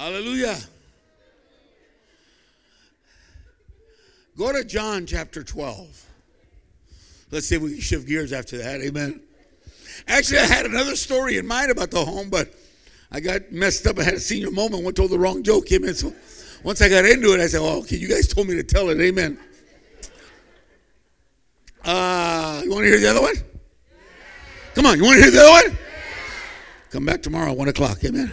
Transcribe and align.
Hallelujah. 0.00 0.56
Go 4.38 4.50
to 4.50 4.64
John 4.64 5.04
chapter 5.04 5.44
12. 5.44 6.06
Let's 7.30 7.46
see 7.46 7.56
if 7.56 7.60
we 7.60 7.72
can 7.72 7.80
shift 7.80 8.08
gears 8.08 8.32
after 8.32 8.56
that. 8.56 8.80
Amen. 8.80 9.20
Actually, 10.08 10.38
I 10.38 10.46
had 10.46 10.64
another 10.64 10.96
story 10.96 11.36
in 11.36 11.46
mind 11.46 11.70
about 11.70 11.90
the 11.90 12.02
home, 12.02 12.30
but 12.30 12.50
I 13.12 13.20
got 13.20 13.52
messed 13.52 13.86
up. 13.86 13.98
I 13.98 14.04
had 14.04 14.14
a 14.14 14.20
senior 14.20 14.50
moment. 14.50 14.84
One 14.84 14.94
told 14.94 15.10
the 15.10 15.18
wrong 15.18 15.42
joke. 15.42 15.70
Amen. 15.70 15.92
So 15.92 16.14
once 16.64 16.80
I 16.80 16.88
got 16.88 17.04
into 17.04 17.34
it, 17.34 17.40
I 17.40 17.46
said, 17.46 17.60
"Oh, 17.60 17.80
okay, 17.80 17.96
you 17.96 18.08
guys 18.08 18.26
told 18.26 18.48
me 18.48 18.54
to 18.54 18.62
tell 18.62 18.88
it." 18.88 18.98
Amen. 18.98 19.38
Uh, 21.84 22.62
you 22.64 22.70
want 22.70 22.84
to 22.84 22.88
hear 22.88 23.00
the 23.00 23.10
other 23.10 23.20
one? 23.20 23.34
Come 24.74 24.86
on, 24.86 24.96
you 24.96 25.04
want 25.04 25.18
to 25.18 25.24
hear 25.24 25.30
the 25.30 25.40
other 25.42 25.68
one? 25.68 25.78
Come 26.88 27.04
back 27.04 27.20
tomorrow, 27.20 27.52
one 27.52 27.68
o'clock. 27.68 28.02
Amen. 28.02 28.32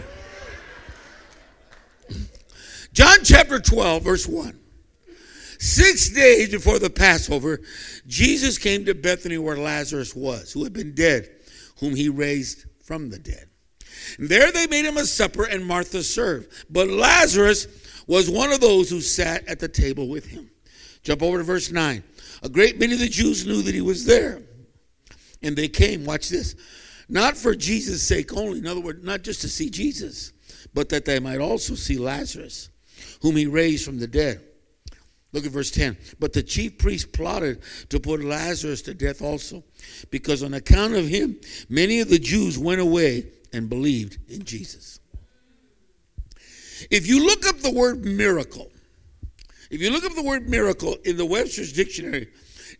John 2.98 3.18
chapter 3.22 3.60
12, 3.60 4.02
verse 4.02 4.26
1. 4.26 4.58
Six 5.60 6.08
days 6.08 6.50
before 6.50 6.80
the 6.80 6.90
Passover, 6.90 7.60
Jesus 8.08 8.58
came 8.58 8.84
to 8.86 8.94
Bethany 8.96 9.38
where 9.38 9.56
Lazarus 9.56 10.16
was, 10.16 10.50
who 10.50 10.64
had 10.64 10.72
been 10.72 10.96
dead, 10.96 11.30
whom 11.78 11.94
he 11.94 12.08
raised 12.08 12.64
from 12.82 13.08
the 13.08 13.20
dead. 13.20 13.48
And 14.18 14.28
there 14.28 14.50
they 14.50 14.66
made 14.66 14.84
him 14.84 14.96
a 14.96 15.04
supper, 15.04 15.44
and 15.44 15.64
Martha 15.64 16.02
served. 16.02 16.52
But 16.70 16.88
Lazarus 16.88 17.68
was 18.08 18.28
one 18.28 18.50
of 18.50 18.60
those 18.60 18.90
who 18.90 19.00
sat 19.00 19.46
at 19.46 19.60
the 19.60 19.68
table 19.68 20.08
with 20.08 20.26
him. 20.26 20.50
Jump 21.04 21.22
over 21.22 21.38
to 21.38 21.44
verse 21.44 21.70
9. 21.70 22.02
A 22.42 22.48
great 22.48 22.80
many 22.80 22.94
of 22.94 22.98
the 22.98 23.08
Jews 23.08 23.46
knew 23.46 23.62
that 23.62 23.76
he 23.76 23.80
was 23.80 24.06
there. 24.06 24.42
And 25.40 25.54
they 25.54 25.68
came, 25.68 26.04
watch 26.04 26.30
this, 26.30 26.56
not 27.08 27.36
for 27.36 27.54
Jesus' 27.54 28.02
sake 28.02 28.36
only, 28.36 28.58
in 28.58 28.66
other 28.66 28.80
words, 28.80 29.04
not 29.04 29.22
just 29.22 29.40
to 29.42 29.48
see 29.48 29.70
Jesus, 29.70 30.32
but 30.74 30.88
that 30.88 31.04
they 31.04 31.20
might 31.20 31.40
also 31.40 31.76
see 31.76 31.96
Lazarus, 31.96 32.70
whom 33.22 33.36
he 33.36 33.46
raised 33.46 33.84
from 33.84 33.98
the 33.98 34.06
dead. 34.06 34.42
Look 35.32 35.44
at 35.44 35.52
verse 35.52 35.70
10. 35.70 35.96
But 36.18 36.32
the 36.32 36.42
chief 36.42 36.78
priest 36.78 37.12
plotted 37.12 37.60
to 37.90 38.00
put 38.00 38.24
Lazarus 38.24 38.82
to 38.82 38.94
death 38.94 39.20
also, 39.20 39.62
because 40.10 40.42
on 40.42 40.54
account 40.54 40.94
of 40.94 41.06
him, 41.06 41.38
many 41.68 42.00
of 42.00 42.08
the 42.08 42.18
Jews 42.18 42.58
went 42.58 42.80
away 42.80 43.26
and 43.52 43.68
believed 43.68 44.18
in 44.30 44.44
Jesus. 44.44 45.00
If 46.90 47.06
you 47.06 47.26
look 47.26 47.46
up 47.46 47.58
the 47.58 47.72
word 47.72 48.04
miracle, 48.04 48.70
if 49.70 49.82
you 49.82 49.90
look 49.90 50.04
up 50.04 50.14
the 50.14 50.22
word 50.22 50.48
miracle 50.48 50.96
in 51.04 51.16
the 51.16 51.26
Webster's 51.26 51.72
dictionary, 51.72 52.28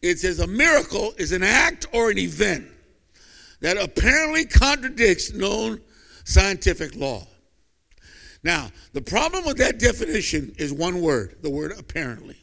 it 0.01 0.19
says 0.19 0.39
a 0.39 0.47
miracle 0.47 1.13
is 1.19 1.33
an 1.33 1.43
act 1.43 1.87
or 1.93 2.11
an 2.11 2.19
event 2.19 2.67
that 3.61 3.77
apparently 3.77 4.47
contradicts 4.47 5.33
known 5.33 5.81
scientific 6.25 6.95
law. 6.95 7.27
Now, 8.43 8.71
the 8.93 9.03
problem 9.03 9.45
with 9.45 9.59
that 9.59 9.79
definition 9.79 10.55
is 10.59 10.73
one 10.73 11.01
word 11.01 11.37
the 11.43 11.51
word 11.51 11.73
apparently. 11.77 12.37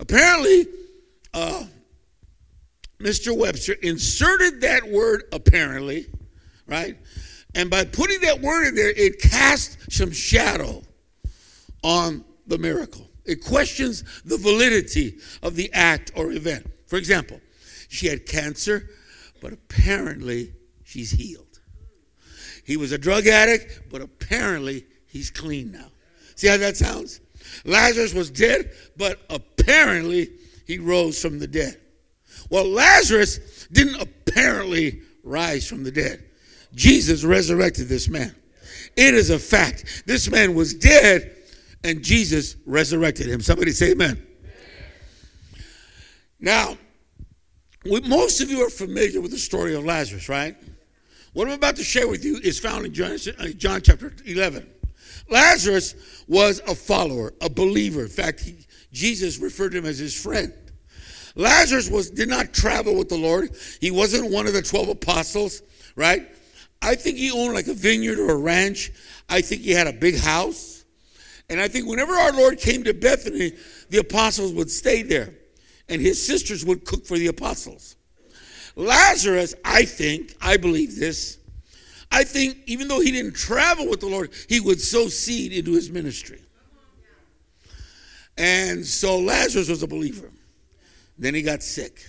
Apparently, 0.00 0.66
uh, 1.32 1.64
Mr. 2.98 3.36
Webster 3.36 3.74
inserted 3.74 4.62
that 4.62 4.88
word 4.88 5.24
apparently, 5.32 6.06
right? 6.66 6.96
And 7.54 7.70
by 7.70 7.84
putting 7.84 8.20
that 8.22 8.40
word 8.40 8.68
in 8.68 8.74
there, 8.74 8.90
it 8.90 9.20
casts 9.20 9.76
some 9.94 10.10
shadow 10.10 10.82
on 11.82 12.24
the 12.46 12.58
miracle. 12.58 13.08
It 13.24 13.44
questions 13.44 14.04
the 14.24 14.36
validity 14.36 15.18
of 15.42 15.54
the 15.54 15.70
act 15.72 16.12
or 16.16 16.32
event. 16.32 16.66
For 16.86 16.96
example, 16.96 17.40
she 17.88 18.06
had 18.06 18.26
cancer, 18.26 18.90
but 19.40 19.52
apparently 19.52 20.52
she's 20.82 21.10
healed. 21.10 21.60
He 22.64 22.76
was 22.76 22.92
a 22.92 22.98
drug 22.98 23.26
addict, 23.26 23.90
but 23.90 24.00
apparently 24.00 24.86
he's 25.14 25.30
clean 25.30 25.72
now. 25.72 25.86
See 26.34 26.48
how 26.48 26.58
that 26.58 26.76
sounds? 26.76 27.20
Lazarus 27.64 28.12
was 28.12 28.30
dead, 28.30 28.72
but 28.96 29.20
apparently 29.30 30.28
he 30.66 30.78
rose 30.78 31.22
from 31.22 31.38
the 31.38 31.46
dead. 31.46 31.80
Well, 32.50 32.66
Lazarus 32.66 33.68
didn't 33.72 34.00
apparently 34.00 35.02
rise 35.22 35.66
from 35.66 35.84
the 35.84 35.92
dead. 35.92 36.24
Jesus 36.74 37.24
resurrected 37.24 37.88
this 37.88 38.08
man. 38.08 38.34
It 38.96 39.14
is 39.14 39.30
a 39.30 39.38
fact. 39.38 40.02
This 40.06 40.30
man 40.30 40.54
was 40.54 40.74
dead 40.74 41.36
and 41.84 42.02
Jesus 42.02 42.56
resurrected 42.66 43.28
him. 43.28 43.40
Somebody 43.40 43.70
say 43.70 43.92
amen. 43.92 44.26
Now, 46.40 46.76
most 47.84 48.40
of 48.40 48.50
you 48.50 48.66
are 48.66 48.70
familiar 48.70 49.20
with 49.20 49.30
the 49.30 49.38
story 49.38 49.74
of 49.74 49.84
Lazarus, 49.84 50.28
right? 50.28 50.56
What 51.34 51.48
I'm 51.48 51.54
about 51.54 51.76
to 51.76 51.84
share 51.84 52.08
with 52.08 52.24
you 52.24 52.38
is 52.42 52.58
found 52.58 52.86
in 52.86 52.94
John, 52.94 53.16
uh, 53.38 53.48
John 53.48 53.82
chapter 53.82 54.14
11. 54.24 54.70
Lazarus 55.30 55.94
was 56.28 56.60
a 56.66 56.74
follower, 56.74 57.34
a 57.40 57.48
believer. 57.48 58.02
In 58.02 58.08
fact, 58.08 58.40
he, 58.40 58.66
Jesus 58.92 59.38
referred 59.38 59.72
to 59.72 59.78
him 59.78 59.86
as 59.86 59.98
his 59.98 60.20
friend. 60.20 60.52
Lazarus 61.34 61.90
was 61.90 62.10
did 62.10 62.28
not 62.28 62.52
travel 62.52 62.96
with 62.96 63.08
the 63.08 63.16
Lord. 63.16 63.56
He 63.80 63.90
wasn't 63.90 64.30
one 64.30 64.46
of 64.46 64.52
the 64.52 64.62
12 64.62 64.90
apostles, 64.90 65.62
right? 65.96 66.28
I 66.80 66.94
think 66.94 67.16
he 67.16 67.30
owned 67.30 67.54
like 67.54 67.66
a 67.66 67.74
vineyard 67.74 68.18
or 68.18 68.30
a 68.30 68.36
ranch. 68.36 68.92
I 69.28 69.40
think 69.40 69.62
he 69.62 69.72
had 69.72 69.86
a 69.86 69.92
big 69.92 70.18
house. 70.18 70.84
And 71.50 71.60
I 71.60 71.68
think 71.68 71.88
whenever 71.88 72.12
our 72.12 72.32
Lord 72.32 72.58
came 72.58 72.84
to 72.84 72.94
Bethany, 72.94 73.52
the 73.90 73.98
apostles 73.98 74.52
would 74.52 74.70
stay 74.70 75.02
there 75.02 75.34
and 75.88 76.00
his 76.00 76.24
sisters 76.24 76.64
would 76.64 76.84
cook 76.84 77.06
for 77.06 77.18
the 77.18 77.26
apostles. 77.26 77.96
Lazarus, 78.76 79.54
I 79.64 79.84
think, 79.84 80.34
I 80.40 80.56
believe 80.56 80.98
this, 80.98 81.38
I 82.14 82.22
think 82.22 82.58
even 82.66 82.86
though 82.86 83.00
he 83.00 83.10
didn't 83.10 83.34
travel 83.34 83.90
with 83.90 83.98
the 83.98 84.06
Lord, 84.06 84.30
he 84.48 84.60
would 84.60 84.80
sow 84.80 85.08
seed 85.08 85.52
into 85.52 85.72
his 85.72 85.90
ministry. 85.90 86.40
And 88.38 88.86
so 88.86 89.18
Lazarus 89.18 89.68
was 89.68 89.82
a 89.82 89.88
believer. 89.88 90.30
Then 91.18 91.34
he 91.34 91.42
got 91.42 91.60
sick. 91.60 92.06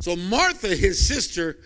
So 0.00 0.16
Martha, 0.16 0.74
his 0.74 1.06
sister, 1.06 1.58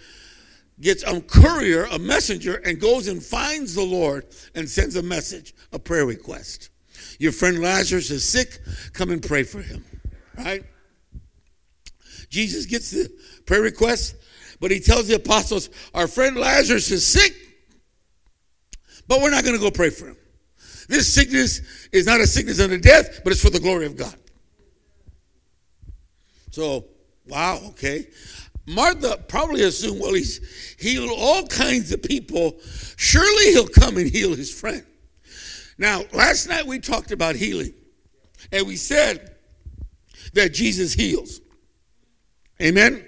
gets 0.78 1.02
a 1.04 1.22
courier, 1.22 1.84
a 1.90 1.98
messenger, 1.98 2.56
and 2.56 2.78
goes 2.78 3.08
and 3.08 3.22
finds 3.22 3.74
the 3.74 3.82
Lord 3.82 4.26
and 4.54 4.68
sends 4.68 4.96
a 4.96 5.02
message, 5.02 5.54
a 5.72 5.78
prayer 5.78 6.04
request. 6.04 6.68
Your 7.18 7.32
friend 7.32 7.60
Lazarus 7.60 8.10
is 8.10 8.28
sick, 8.28 8.60
come 8.92 9.10
and 9.10 9.22
pray 9.22 9.42
for 9.42 9.62
him. 9.62 9.86
Right? 10.36 10.64
Jesus 12.28 12.66
gets 12.66 12.90
the 12.90 13.10
prayer 13.46 13.62
request, 13.62 14.16
but 14.60 14.70
he 14.70 14.80
tells 14.80 15.08
the 15.08 15.14
apostles, 15.14 15.70
Our 15.94 16.08
friend 16.08 16.36
Lazarus 16.36 16.90
is 16.90 17.06
sick, 17.06 17.34
but 19.06 19.20
we're 19.20 19.30
not 19.30 19.44
going 19.44 19.56
to 19.56 19.62
go 19.62 19.70
pray 19.70 19.90
for 19.90 20.08
him. 20.08 20.16
This 20.88 21.12
sickness 21.12 21.60
is 21.92 22.06
not 22.06 22.20
a 22.20 22.26
sickness 22.26 22.60
unto 22.60 22.78
death, 22.78 23.20
but 23.22 23.32
it's 23.32 23.42
for 23.42 23.50
the 23.50 23.60
glory 23.60 23.86
of 23.86 23.96
God. 23.96 24.14
So, 26.50 26.86
wow, 27.26 27.60
okay. 27.68 28.08
Martha 28.66 29.22
probably 29.28 29.62
assumed, 29.62 30.00
well, 30.00 30.14
he's 30.14 30.76
healed 30.78 31.10
all 31.16 31.46
kinds 31.46 31.92
of 31.92 32.02
people. 32.02 32.58
Surely 32.96 33.52
he'll 33.52 33.68
come 33.68 33.96
and 33.96 34.08
heal 34.08 34.34
his 34.34 34.52
friend. 34.52 34.84
Now, 35.78 36.02
last 36.12 36.48
night 36.48 36.66
we 36.66 36.78
talked 36.78 37.12
about 37.12 37.36
healing, 37.36 37.72
and 38.50 38.66
we 38.66 38.76
said 38.76 39.36
that 40.34 40.52
Jesus 40.52 40.92
heals. 40.92 41.40
Amen? 42.60 43.06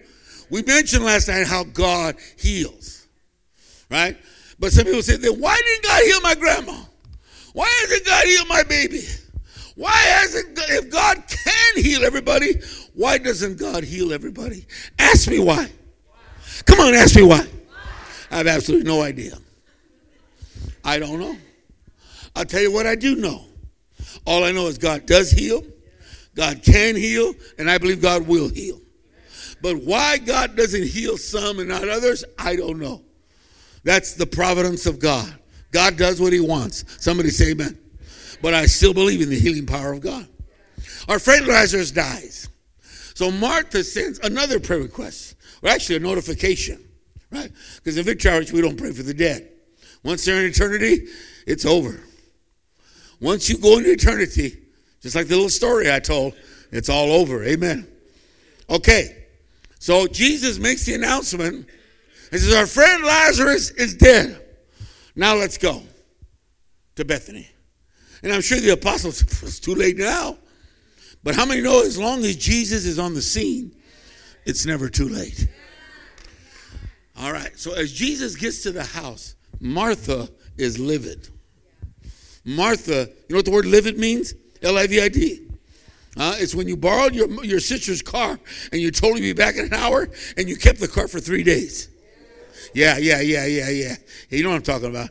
We 0.50 0.62
mentioned 0.62 1.04
last 1.04 1.28
night 1.28 1.46
how 1.46 1.64
God 1.64 2.16
heals, 2.36 3.06
right? 3.90 4.16
But 4.58 4.72
some 4.72 4.84
people 4.84 5.02
say, 5.02 5.16
then 5.16 5.40
why 5.40 5.56
didn't 5.56 5.84
God 5.84 6.02
heal 6.02 6.20
my 6.20 6.34
grandma? 6.34 6.78
Why 7.52 7.68
hasn't 7.80 8.06
God 8.06 8.26
healed 8.26 8.48
my 8.48 8.62
baby? 8.64 9.02
Why 9.76 9.92
hasn't, 9.92 10.58
if 10.58 10.90
God 10.90 11.22
can 11.28 11.82
heal 11.82 12.04
everybody, 12.04 12.60
why 12.94 13.18
doesn't 13.18 13.58
God 13.58 13.84
heal 13.84 14.12
everybody? 14.12 14.66
Ask 14.98 15.28
me 15.28 15.38
why. 15.38 15.70
Come 16.66 16.80
on, 16.80 16.94
ask 16.94 17.16
me 17.16 17.22
why. 17.22 17.46
I 18.30 18.38
have 18.38 18.46
absolutely 18.46 18.86
no 18.86 19.02
idea. 19.02 19.38
I 20.84 20.98
don't 20.98 21.18
know. 21.18 21.36
I'll 22.36 22.44
tell 22.44 22.60
you 22.60 22.72
what 22.72 22.86
I 22.86 22.94
do 22.94 23.16
know. 23.16 23.44
All 24.26 24.44
I 24.44 24.52
know 24.52 24.66
is 24.66 24.78
God 24.78 25.06
does 25.06 25.30
heal, 25.30 25.64
God 26.34 26.62
can 26.62 26.96
heal, 26.96 27.34
and 27.58 27.70
I 27.70 27.78
believe 27.78 28.02
God 28.02 28.26
will 28.26 28.48
heal. 28.48 28.80
But 29.62 29.76
why 29.82 30.18
God 30.18 30.56
doesn't 30.56 30.84
heal 30.84 31.16
some 31.16 31.58
and 31.58 31.68
not 31.68 31.88
others, 31.88 32.24
I 32.38 32.56
don't 32.56 32.78
know. 32.78 33.02
That's 33.84 34.14
the 34.14 34.26
providence 34.26 34.86
of 34.86 34.98
God. 34.98 35.32
God 35.70 35.96
does 35.96 36.20
what 36.20 36.32
he 36.32 36.40
wants. 36.40 36.84
Somebody 37.02 37.30
say 37.30 37.52
amen. 37.52 37.78
But 38.42 38.54
I 38.54 38.66
still 38.66 38.94
believe 38.94 39.20
in 39.20 39.28
the 39.28 39.38
healing 39.38 39.66
power 39.66 39.92
of 39.92 40.00
God. 40.00 40.26
Our 41.08 41.18
friend 41.18 41.46
Lazarus 41.46 41.90
dies. 41.90 42.48
So 43.14 43.30
Martha 43.30 43.84
sends 43.84 44.18
another 44.20 44.58
prayer 44.58 44.80
request, 44.80 45.36
or 45.62 45.68
actually 45.68 45.96
a 45.96 46.00
notification, 46.00 46.82
right? 47.30 47.50
Because 47.76 47.98
in 47.98 48.04
Victory 48.04 48.30
Church, 48.30 48.52
we 48.52 48.62
don't 48.62 48.78
pray 48.78 48.92
for 48.92 49.02
the 49.02 49.12
dead. 49.12 49.50
Once 50.02 50.24
they're 50.24 50.40
in 50.40 50.50
eternity, 50.50 51.08
it's 51.46 51.66
over. 51.66 52.00
Once 53.20 53.50
you 53.50 53.58
go 53.58 53.76
into 53.76 53.92
eternity, 53.92 54.56
just 55.02 55.14
like 55.14 55.28
the 55.28 55.34
little 55.34 55.50
story 55.50 55.92
I 55.92 56.00
told, 56.00 56.34
it's 56.72 56.88
all 56.88 57.12
over. 57.12 57.44
Amen. 57.44 57.86
Okay. 58.70 59.19
So 59.80 60.06
Jesus 60.06 60.58
makes 60.58 60.84
the 60.84 60.94
announcement. 60.94 61.66
He 62.30 62.38
says, 62.38 62.54
Our 62.54 62.66
friend 62.66 63.02
Lazarus 63.02 63.70
is 63.70 63.94
dead. 63.94 64.40
Now 65.16 65.34
let's 65.34 65.58
go 65.58 65.82
to 66.96 67.04
Bethany. 67.04 67.48
And 68.22 68.30
I'm 68.30 68.42
sure 68.42 68.60
the 68.60 68.74
apostles, 68.74 69.22
it's 69.42 69.58
too 69.58 69.74
late 69.74 69.96
now. 69.96 70.36
But 71.24 71.34
how 71.34 71.46
many 71.46 71.62
know 71.62 71.82
as 71.82 71.98
long 71.98 72.24
as 72.24 72.36
Jesus 72.36 72.84
is 72.84 72.98
on 72.98 73.14
the 73.14 73.22
scene, 73.22 73.74
it's 74.44 74.66
never 74.66 74.90
too 74.90 75.08
late? 75.08 75.48
All 77.18 77.32
right, 77.32 77.58
so 77.58 77.72
as 77.72 77.92
Jesus 77.92 78.36
gets 78.36 78.62
to 78.62 78.72
the 78.72 78.84
house, 78.84 79.34
Martha 79.60 80.28
is 80.58 80.78
livid. 80.78 81.28
Martha, 82.44 83.08
you 83.28 83.30
know 83.30 83.36
what 83.36 83.44
the 83.46 83.50
word 83.50 83.66
livid 83.66 83.98
means? 83.98 84.34
L 84.62 84.76
I 84.76 84.86
V 84.86 85.00
I 85.00 85.08
D. 85.08 85.49
Uh, 86.16 86.34
it's 86.38 86.54
when 86.54 86.66
you 86.66 86.76
borrowed 86.76 87.14
your, 87.14 87.44
your 87.44 87.60
sister's 87.60 88.02
car 88.02 88.38
and 88.72 88.80
you 88.80 88.90
told 88.90 89.16
her 89.16 89.24
you'd 89.24 89.36
be 89.36 89.42
back 89.42 89.56
in 89.56 89.66
an 89.66 89.74
hour 89.74 90.08
and 90.36 90.48
you 90.48 90.56
kept 90.56 90.80
the 90.80 90.88
car 90.88 91.06
for 91.06 91.20
three 91.20 91.44
days. 91.44 91.88
Yeah, 92.74 92.98
yeah, 92.98 93.20
yeah, 93.20 93.46
yeah, 93.46 93.68
yeah. 93.70 93.94
You 94.28 94.42
know 94.42 94.50
what 94.50 94.56
I'm 94.56 94.62
talking 94.62 94.90
about. 94.90 95.10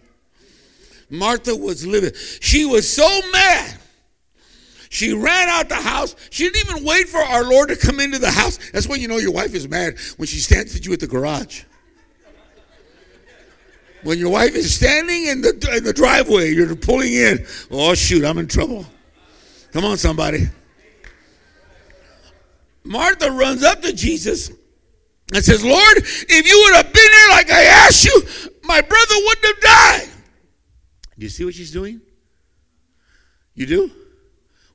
Martha 1.09 1.55
was 1.55 1.87
livid. 1.87 2.15
She 2.15 2.65
was 2.65 2.87
so 2.87 3.07
mad. 3.31 3.79
She 4.89 5.13
ran 5.13 5.49
out 5.49 5.69
the 5.69 5.75
house. 5.75 6.15
She 6.31 6.49
didn't 6.49 6.69
even 6.69 6.83
wait 6.83 7.07
for 7.07 7.19
our 7.19 7.43
Lord 7.43 7.69
to 7.69 7.75
come 7.75 7.99
into 7.99 8.19
the 8.19 8.31
house. 8.31 8.59
That's 8.71 8.87
when 8.87 8.99
you 8.99 9.07
know 9.07 9.17
your 9.17 9.31
wife 9.31 9.53
is 9.53 9.67
mad 9.67 9.97
when 10.17 10.27
she 10.27 10.39
stands 10.39 10.75
at 10.75 10.85
you 10.85 10.93
at 10.93 10.99
the 10.99 11.07
garage. 11.07 11.63
When 14.03 14.17
your 14.17 14.29
wife 14.29 14.55
is 14.55 14.73
standing 14.73 15.25
in 15.25 15.41
the, 15.41 15.73
in 15.75 15.83
the 15.83 15.93
driveway, 15.93 16.51
you're 16.53 16.75
pulling 16.75 17.13
in. 17.13 17.45
Oh, 17.69 17.93
shoot, 17.95 18.23
I'm 18.23 18.37
in 18.37 18.47
trouble. 18.47 18.85
Come 19.73 19.85
on, 19.85 19.97
somebody. 19.97 20.47
Martha 22.83 23.31
runs 23.31 23.63
up 23.63 23.81
to 23.81 23.93
Jesus 23.93 24.51
and 25.33 25.43
says, 25.43 25.63
Lord, 25.63 25.97
if 25.97 26.47
you 26.47 26.61
would 26.65 26.75
have 26.75 26.93
been 26.93 27.11
there 27.11 27.29
like 27.29 27.51
I 27.51 27.63
asked 27.63 28.05
you, 28.05 28.59
my 28.63 28.81
brother 28.81 29.15
wouldn't 29.15 29.45
have 29.45 29.61
died. 29.61 30.09
Do 31.17 31.25
you 31.25 31.29
see 31.29 31.45
what 31.45 31.53
she's 31.53 31.71
doing? 31.71 32.01
You 33.53 33.65
do? 33.65 33.91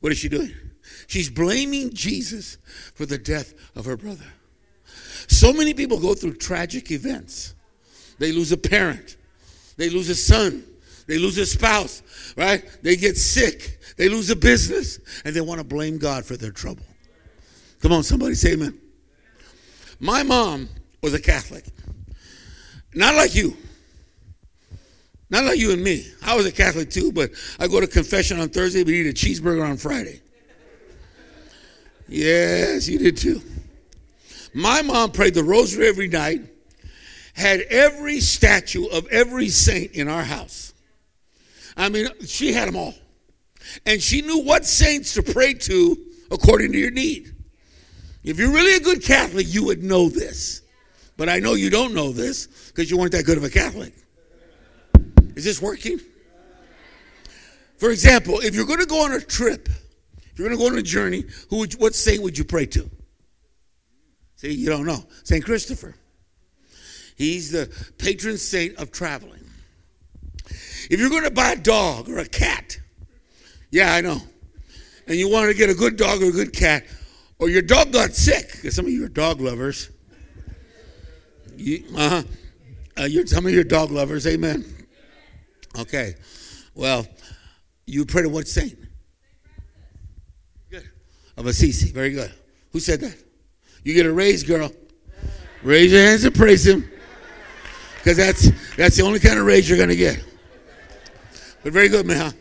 What 0.01 0.13
is 0.13 0.19
she 0.19 0.29
doing? 0.29 0.53
She's 1.07 1.31
blaming 1.31 1.93
Jesus 1.95 2.59
for 2.95 3.07
the 3.07 3.19
death 3.19 3.55
of 3.75 3.87
her 3.87 3.97
brother. 3.97 4.27
So 5.27 5.53
many 5.53 5.73
people 5.75 5.99
go 5.99 6.15
through 6.15 6.35
tragic 6.35 6.91
events. 6.91 7.55
They 8.19 8.31
lose 8.31 8.53
a 8.53 8.57
parent, 8.57 9.17
they 9.77 9.91
lose 9.91 10.09
a 10.09 10.15
son, 10.15 10.65
they 11.07 11.19
lose 11.19 11.37
a 11.39 11.47
spouse, 11.47 12.03
right? 12.37 12.65
They 12.83 12.97
get 12.97 13.17
sick, 13.17 13.81
they 13.97 14.09
lose 14.09 14.31
a 14.31 14.37
business, 14.37 15.01
and 15.25 15.35
they 15.35 15.41
want 15.41 15.59
to 15.59 15.65
blame 15.65 15.99
God 15.99 16.25
for 16.25 16.37
their 16.37 16.53
trouble. 16.53 16.85
Come 17.85 17.93
on, 17.93 18.03
somebody 18.03 18.35
say 18.35 18.55
amen. 18.55 18.81
My 20.01 20.23
mom 20.23 20.71
was 21.03 21.13
a 21.13 21.21
Catholic. 21.21 21.67
Not 22.95 23.15
like 23.15 23.35
you. 23.35 23.59
Not 25.29 25.45
like 25.45 25.59
you 25.59 25.71
and 25.71 25.85
me. 25.85 26.07
I 26.23 26.35
was 26.35 26.47
a 26.47 26.51
Catholic 26.51 26.89
too, 26.89 27.13
but 27.13 27.33
I 27.59 27.69
go 27.69 27.81
to 27.81 27.87
confession 27.87 28.41
on 28.41 28.49
Thursday, 28.49 28.85
but 28.85 28.95
eat 28.95 29.07
a 29.07 29.13
cheeseburger 29.13 29.69
on 29.69 29.77
Friday. 29.77 30.23
Yes, 32.09 32.89
you 32.89 32.99
did 32.99 33.19
too. 33.19 33.43
My 34.55 34.81
mom 34.81 35.11
prayed 35.11 35.35
the 35.35 35.45
rosary 35.45 35.87
every 35.87 36.09
night, 36.09 36.41
had 37.35 37.61
every 37.69 38.21
statue 38.21 38.87
of 38.87 39.07
every 39.09 39.51
saint 39.51 39.93
in 39.93 40.09
our 40.09 40.25
house. 40.25 40.73
I 41.77 41.91
mean, 41.91 42.09
she 42.25 42.55
had 42.55 42.67
them 42.67 42.77
all. 42.77 42.95
And 43.85 44.01
she 44.01 44.23
knew 44.23 44.39
what 44.39 44.65
saints 44.65 45.13
to 45.13 45.23
pray 45.23 45.53
to 45.53 45.99
according 46.31 46.73
to 46.73 46.79
your 46.79 46.91
need. 46.91 47.34
If 48.25 48.39
you're 48.39 48.51
really 48.51 48.75
a 48.75 48.81
good 48.81 49.03
Catholic, 49.03 49.47
you 49.49 49.65
would 49.65 49.83
know 49.83 50.09
this. 50.09 50.63
But 51.17 51.29
I 51.29 51.39
know 51.39 51.55
you 51.55 51.71
don't 51.71 51.95
know 51.95 52.11
this 52.11 52.49
because 52.69 52.91
you 52.91 52.97
weren't 52.97 53.13
that 53.13 53.25
good 53.25 53.37
of 53.37 53.45
a 53.45 53.51
Catholic. 53.51 53.93
Is 55.37 55.45
this 55.45 55.61
working? 55.61 56.01
For 57.77 57.91
example, 57.91 58.41
if 58.41 58.55
you're 58.55 58.67
going 58.67 58.81
to 58.81 58.87
go 58.87 59.05
on 59.05 59.13
a 59.13 59.21
trip, 59.21 59.69
if 59.69 60.39
you're 60.39 60.49
going 60.49 60.59
to 60.59 60.65
go 60.65 60.73
on 60.73 60.79
a 60.79 60.83
journey, 60.83 61.25
who 61.51 61.59
would, 61.59 61.75
what 61.75 61.95
saint 61.95 62.23
would 62.23 62.39
you 62.39 62.45
pray 62.45 62.67
to? 62.67 62.91
See, 64.37 64.53
you 64.53 64.69
don't 64.69 64.87
know. 64.87 65.05
St. 65.23 65.45
Christopher. 65.45 65.95
He's 67.17 67.53
the 67.53 67.71
patron 67.99 68.39
saint 68.39 68.77
of 68.77 68.91
traveling. 68.91 69.45
If 70.91 70.99
you're 70.99 71.11
going 71.11 71.25
to 71.25 71.31
buy 71.31 71.53
a 71.53 71.57
dog 71.57 72.09
or 72.09 72.19
a 72.19 72.27
cat, 72.27 72.81
yeah, 73.71 73.95
I 73.95 74.01
know, 74.01 74.21
and 75.07 75.17
you 75.17 75.31
want 75.31 75.49
to 75.49 75.55
get 75.55 75.71
a 75.71 75.75
good 75.75 75.97
dog 75.97 76.23
or 76.23 76.27
a 76.27 76.33
good 76.33 76.53
cat, 76.53 76.85
or 77.45 77.51
your 77.51 77.61
dog 77.61 77.93
got 77.93 78.15
sick, 78.15 78.53
because 78.53 78.75
some 78.75 78.87
of 78.87 78.91
you 78.91 79.05
are 79.05 79.09
dog 79.09 79.39
lovers. 79.39 79.91
Uh-huh. 81.53 82.23
Uh, 82.99 83.03
you're, 83.03 83.27
some 83.27 83.45
of 83.45 83.53
you 83.53 83.61
are 83.61 83.65
dog 83.65 83.91
lovers, 83.91 84.27
amen. 84.27 84.65
Okay. 85.79 86.15
Well, 86.75 87.07
you 87.85 88.07
pray 88.07 88.23
to 88.23 88.31
what 88.31 88.49
saint? 88.49 88.79
Good. 90.71 90.89
Of 91.37 91.45
Assisi. 91.45 91.93
Very 91.93 92.13
good. 92.13 92.33
Who 92.73 92.81
said 92.81 93.01
that? 93.01 93.23
You 93.83 93.93
get 93.93 94.07
a 94.07 94.13
raise, 94.13 94.43
girl. 94.43 94.73
Raise 95.63 95.93
your 95.93 96.01
hands 96.01 96.25
and 96.25 96.35
praise 96.35 96.67
him. 96.67 96.91
Because 97.99 98.17
that's 98.17 98.75
that's 98.77 98.97
the 98.97 99.03
only 99.03 99.21
kind 99.21 99.39
of 99.39 99.45
raise 99.45 99.69
you're 99.69 99.79
gonna 99.79 99.95
get. 99.95 100.25
But 101.63 101.75
very 101.75 101.91
good, 101.91 102.07
man. 102.07 102.33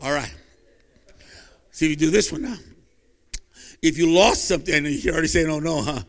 All 0.00 0.12
right. 0.12 0.34
See 1.70 1.84
if 1.84 1.90
you 1.90 1.96
do 1.96 2.10
this 2.10 2.32
one 2.32 2.40
now. 2.40 2.56
If 3.84 3.98
you 3.98 4.10
lost 4.10 4.48
something, 4.48 4.74
and 4.74 4.86
you're 4.86 5.12
already 5.12 5.28
saying, 5.28 5.50
oh 5.50 5.58
no, 5.58 5.82
huh? 5.82 6.00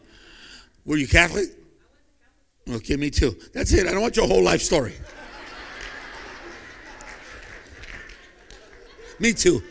Were 0.86 0.96
you 0.96 1.10
Catholic? 1.10 1.50
Okay, 2.70 2.96
me 2.96 3.10
too. 3.10 3.36
That's 3.54 3.74
it. 3.74 3.86
I 3.86 3.92
don't 3.92 4.02
want 4.02 4.16
your 4.16 4.28
whole 4.28 4.42
life 4.42 4.62
story. 4.62 4.94
me 9.20 9.34
too. 9.34 9.62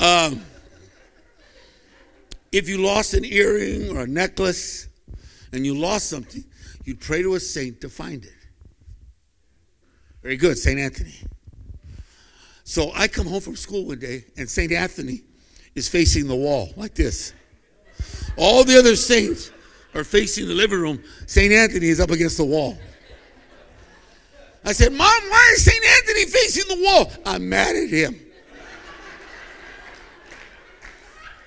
Um, 0.00 0.42
if 2.50 2.68
you 2.68 2.78
lost 2.78 3.14
an 3.14 3.24
earring 3.24 3.96
or 3.96 4.00
a 4.00 4.06
necklace 4.08 4.88
and 5.52 5.64
you 5.64 5.76
lost 5.76 6.10
something, 6.10 6.42
you'd 6.84 6.98
pray 6.98 7.22
to 7.22 7.36
a 7.36 7.40
saint 7.40 7.80
to 7.82 7.88
find 7.88 8.24
it. 8.24 8.32
Very 10.20 10.36
good, 10.36 10.58
St. 10.58 10.80
Anthony. 10.80 11.14
So 12.64 12.90
I 12.92 13.06
come 13.06 13.28
home 13.28 13.40
from 13.40 13.54
school 13.54 13.86
one 13.86 14.00
day 14.00 14.24
and 14.36 14.50
St. 14.50 14.72
Anthony 14.72 15.22
is 15.76 15.88
facing 15.88 16.26
the 16.26 16.34
wall 16.34 16.70
like 16.76 16.96
this. 16.96 17.34
All 18.36 18.64
the 18.64 18.78
other 18.78 18.96
saints 18.96 19.50
are 19.94 20.04
facing 20.04 20.48
the 20.48 20.54
living 20.54 20.80
room. 20.80 21.02
St. 21.26 21.52
Anthony 21.52 21.88
is 21.88 22.00
up 22.00 22.10
against 22.10 22.36
the 22.36 22.44
wall. 22.44 22.78
I 24.64 24.72
said, 24.72 24.92
Mom, 24.92 24.98
why 24.98 25.52
is 25.54 25.64
St. 25.64 25.84
Anthony 25.84 26.24
facing 26.26 26.76
the 26.76 26.84
wall? 26.84 27.12
I'm 27.26 27.48
mad 27.48 27.74
at 27.74 27.88
him. 27.88 28.18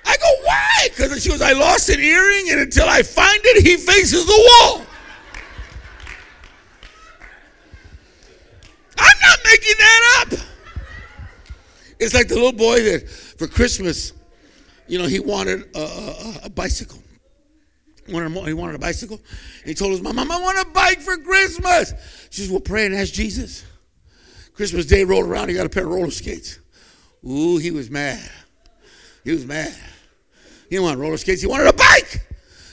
I 0.05 0.17
go, 0.17 0.27
why? 0.43 0.87
Because 0.89 1.23
she 1.23 1.29
goes, 1.29 1.41
I 1.41 1.53
lost 1.53 1.89
an 1.89 1.99
earring, 1.99 2.49
and 2.51 2.59
until 2.59 2.87
I 2.87 3.01
find 3.01 3.39
it, 3.43 3.65
he 3.65 3.77
faces 3.77 4.25
the 4.25 4.49
wall. 4.61 4.81
I'm 8.97 9.17
not 9.21 9.39
making 9.45 9.73
that 9.77 10.21
up. 10.21 10.39
It's 11.99 12.13
like 12.13 12.27
the 12.27 12.35
little 12.35 12.51
boy 12.51 12.83
that 12.83 13.09
for 13.09 13.47
Christmas, 13.47 14.13
you 14.87 14.99
know, 14.99 15.05
he 15.05 15.19
wanted 15.19 15.69
a, 15.75 15.79
a, 15.79 16.33
a 16.45 16.49
bicycle. 16.49 17.01
He 18.05 18.13
wanted, 18.13 18.75
a 18.75 18.79
bicycle. 18.79 19.19
He 19.65 19.73
told 19.73 19.91
his 19.91 20.01
mom, 20.01 20.17
Mom, 20.17 20.31
I 20.31 20.39
want 20.39 20.59
a 20.59 20.69
bike 20.71 21.01
for 21.01 21.17
Christmas. 21.17 21.91
She 22.29 22.41
says, 22.41 22.51
Well, 22.51 22.59
pray 22.59 22.85
and 22.85 22.93
ask 22.93 23.11
Jesus. 23.11 23.65
Christmas 24.53 24.85
Day 24.85 25.03
rolled 25.03 25.25
around, 25.25 25.49
he 25.49 25.55
got 25.55 25.65
a 25.65 25.69
pair 25.69 25.85
of 25.85 25.91
roller 25.91 26.11
skates. 26.11 26.59
Ooh, 27.27 27.57
he 27.57 27.71
was 27.71 27.89
mad. 27.89 28.29
He 29.23 29.31
was 29.31 29.45
mad. 29.45 29.73
He 30.69 30.75
didn't 30.75 30.83
want 30.83 30.99
roller 30.99 31.17
skates, 31.17 31.41
he 31.41 31.47
wanted 31.47 31.67
a 31.67 31.73
bike. 31.73 32.21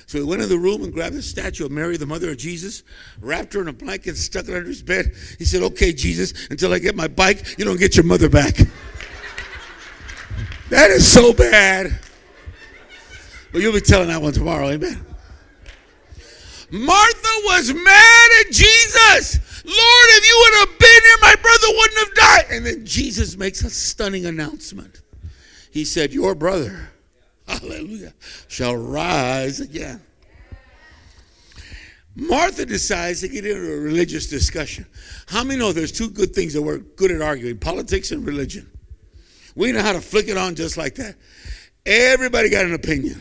So 0.07 0.19
he 0.19 0.25
went 0.25 0.43
in 0.43 0.51
the 0.51 0.59
room 0.59 0.83
and 0.83 0.93
grabbed 0.93 1.15
the 1.15 1.23
statue 1.23 1.65
of 1.65 1.71
Mary, 1.71 1.97
the 1.97 2.05
mother 2.05 2.31
of 2.31 2.37
Jesus, 2.37 2.83
wrapped 3.23 3.55
her 3.55 3.63
in 3.63 3.69
a 3.69 3.73
blanket, 3.73 4.19
stuck 4.19 4.47
it 4.47 4.55
under 4.55 4.69
his 4.69 4.83
bed. 4.83 5.13
He 5.39 5.47
said, 5.47 5.63
Okay, 5.63 5.95
Jesus, 5.95 6.35
until 6.51 6.75
I 6.75 6.79
get 6.79 6.95
my 6.95 7.09
bike, 7.09 7.59
you 7.59 7.65
don't 7.65 7.79
get 7.79 7.97
your 7.97 8.05
mother 8.05 8.29
back. 8.29 8.55
That 10.73 10.91
is 10.91 11.07
so 11.07 11.35
bad. 11.35 11.99
But 13.53 13.61
you'll 13.61 13.75
be 13.75 13.81
telling 13.83 14.09
that 14.09 14.23
one 14.23 14.33
tomorrow, 14.33 14.71
amen. 14.71 15.05
Martha 16.71 17.29
was 17.45 17.75
mad 17.75 18.31
at 18.41 18.51
Jesus. 18.51 19.39
Lord, 19.65 20.07
if 20.09 20.27
you 20.27 20.41
would 20.41 20.69
have 20.69 20.79
been 20.79 21.03
here, 21.05 21.17
my 21.21 21.35
brother 21.43 21.67
wouldn't 21.69 21.99
have 21.99 22.15
died. 22.15 22.45
And 22.51 22.67
then 22.67 22.87
Jesus 22.87 23.37
makes 23.37 23.63
a 23.63 23.69
stunning 23.69 24.25
announcement. 24.25 25.03
He 25.71 25.85
said, 25.85 26.15
Your 26.15 26.35
brother, 26.35 26.89
hallelujah, 27.47 28.15
shall 28.49 28.75
rise 28.75 29.61
again. 29.61 30.01
Martha 32.17 32.65
decides 32.65 33.21
to 33.21 33.29
get 33.29 33.45
into 33.45 33.75
a 33.75 33.79
religious 33.79 34.27
discussion. 34.27 34.87
How 35.27 35.45
many 35.45 35.59
know 35.61 35.73
there's 35.73 35.93
two 35.93 36.09
good 36.09 36.35
things 36.35 36.55
that 36.55 36.63
we're 36.63 36.79
good 36.79 37.11
at 37.11 37.21
arguing 37.21 37.59
politics 37.59 38.11
and 38.11 38.27
religion? 38.27 38.71
We 39.55 39.73
know 39.73 39.83
how 39.83 39.93
to 39.93 40.01
flick 40.01 40.29
it 40.29 40.37
on 40.37 40.55
just 40.55 40.77
like 40.77 40.95
that. 40.97 41.17
Everybody 41.85 42.49
got 42.49 42.65
an 42.65 42.75
opinion. 42.75 43.21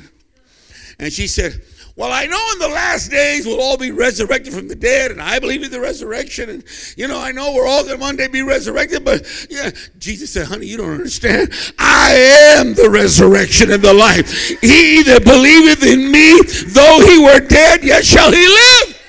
And 1.00 1.12
she 1.12 1.28
said, 1.28 1.62
Well, 1.96 2.12
I 2.12 2.28
know 2.28 2.50
in 2.54 2.60
the 2.60 2.68
last 2.68 3.10
days 3.10 3.46
we'll 3.46 3.60
all 3.60 3.78
be 3.78 3.92
resurrected 3.92 4.54
from 4.54 4.68
the 4.68 4.76
dead, 4.76 5.12
and 5.12 5.22
I 5.22 5.40
believe 5.40 5.64
in 5.64 5.72
the 5.72 5.80
resurrection. 5.80 6.50
And, 6.50 6.64
you 6.96 7.08
know, 7.08 7.20
I 7.20 7.32
know 7.32 7.54
we're 7.54 7.68
all 7.68 7.84
going 7.84 7.98
to 7.98 8.02
one 8.02 8.16
day 8.16 8.28
be 8.28 8.44
resurrected, 8.44 9.04
but 9.04 9.26
yeah, 9.50 9.72
Jesus 9.98 10.32
said, 10.32 10.46
honey, 10.46 10.68
you 10.68 10.78
don't 10.78 10.92
understand. 10.92 11.52
I 11.80 12.12
am 12.58 12.76
the 12.76 12.90
resurrection 12.90 13.72
and 13.72 13.82
the 13.82 13.94
life. 13.94 14.32
He 14.62 15.02
that 15.04 15.26
believeth 15.26 15.84
in 15.84 16.12
me, 16.12 16.40
though 16.72 17.06
he 17.08 17.18
were 17.24 17.46
dead, 17.48 17.84
yet 17.84 18.06
shall 18.06 18.32
he 18.32 18.48
live. 18.48 19.02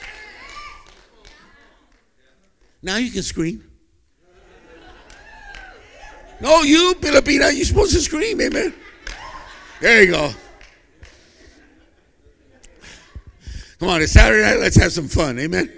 Now 2.83 2.97
you 2.97 3.11
can 3.11 3.23
scream. 3.23 3.72
No, 6.43 6.63
you, 6.63 6.95
Filipina, 6.99 7.55
you're 7.55 7.65
supposed 7.65 7.93
to 7.93 8.01
scream, 8.01 8.41
amen. 8.41 8.75
There 9.81 10.03
you 10.03 10.11
go. 10.11 10.31
Come 13.79 13.89
on, 13.89 14.03
it's 14.03 14.11
Saturday 14.11 14.43
night. 14.43 14.59
Let's 14.59 14.75
have 14.77 14.91
some 14.91 15.07
fun. 15.07 15.39
Amen. 15.39 15.73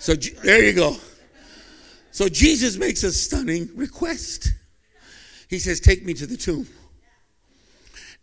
So 0.00 0.14
there 0.14 0.64
you 0.64 0.72
go. 0.72 0.96
So 2.10 2.28
Jesus 2.28 2.76
makes 2.76 3.04
a 3.04 3.12
stunning 3.12 3.68
request. 3.76 4.52
He 5.48 5.60
says, 5.60 5.78
Take 5.78 6.04
me 6.04 6.14
to 6.14 6.26
the 6.26 6.36
tomb. 6.36 6.66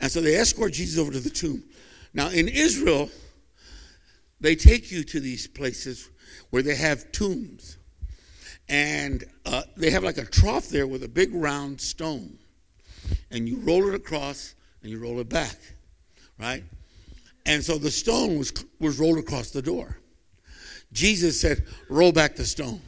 And 0.01 0.11
so 0.11 0.19
they 0.19 0.35
escort 0.35 0.73
Jesus 0.73 0.99
over 0.99 1.13
to 1.13 1.19
the 1.21 1.29
tomb. 1.29 1.63
Now, 2.13 2.27
in 2.27 2.49
Israel, 2.49 3.09
they 4.41 4.55
take 4.55 4.91
you 4.91 5.05
to 5.05 5.21
these 5.21 5.47
places 5.47 6.09
where 6.49 6.61
they 6.61 6.75
have 6.75 7.09
tombs. 7.13 7.77
And 8.71 9.25
uh, 9.45 9.63
they 9.75 9.91
have 9.91 10.05
like 10.05 10.17
a 10.17 10.23
trough 10.23 10.69
there 10.69 10.87
with 10.87 11.03
a 11.03 11.09
big 11.09 11.35
round 11.35 11.81
stone. 11.81 12.39
And 13.29 13.47
you 13.47 13.57
roll 13.57 13.87
it 13.89 13.93
across 13.93 14.55
and 14.81 14.89
you 14.89 14.97
roll 14.97 15.19
it 15.19 15.27
back, 15.27 15.57
right? 16.39 16.63
And 17.45 17.61
so 17.61 17.77
the 17.77 17.91
stone 17.91 18.37
was, 18.37 18.53
was 18.79 18.97
rolled 18.97 19.17
across 19.17 19.51
the 19.51 19.61
door. 19.61 19.97
Jesus 20.93 21.39
said, 21.39 21.65
Roll 21.89 22.13
back 22.13 22.37
the 22.37 22.45
stone. 22.45 22.81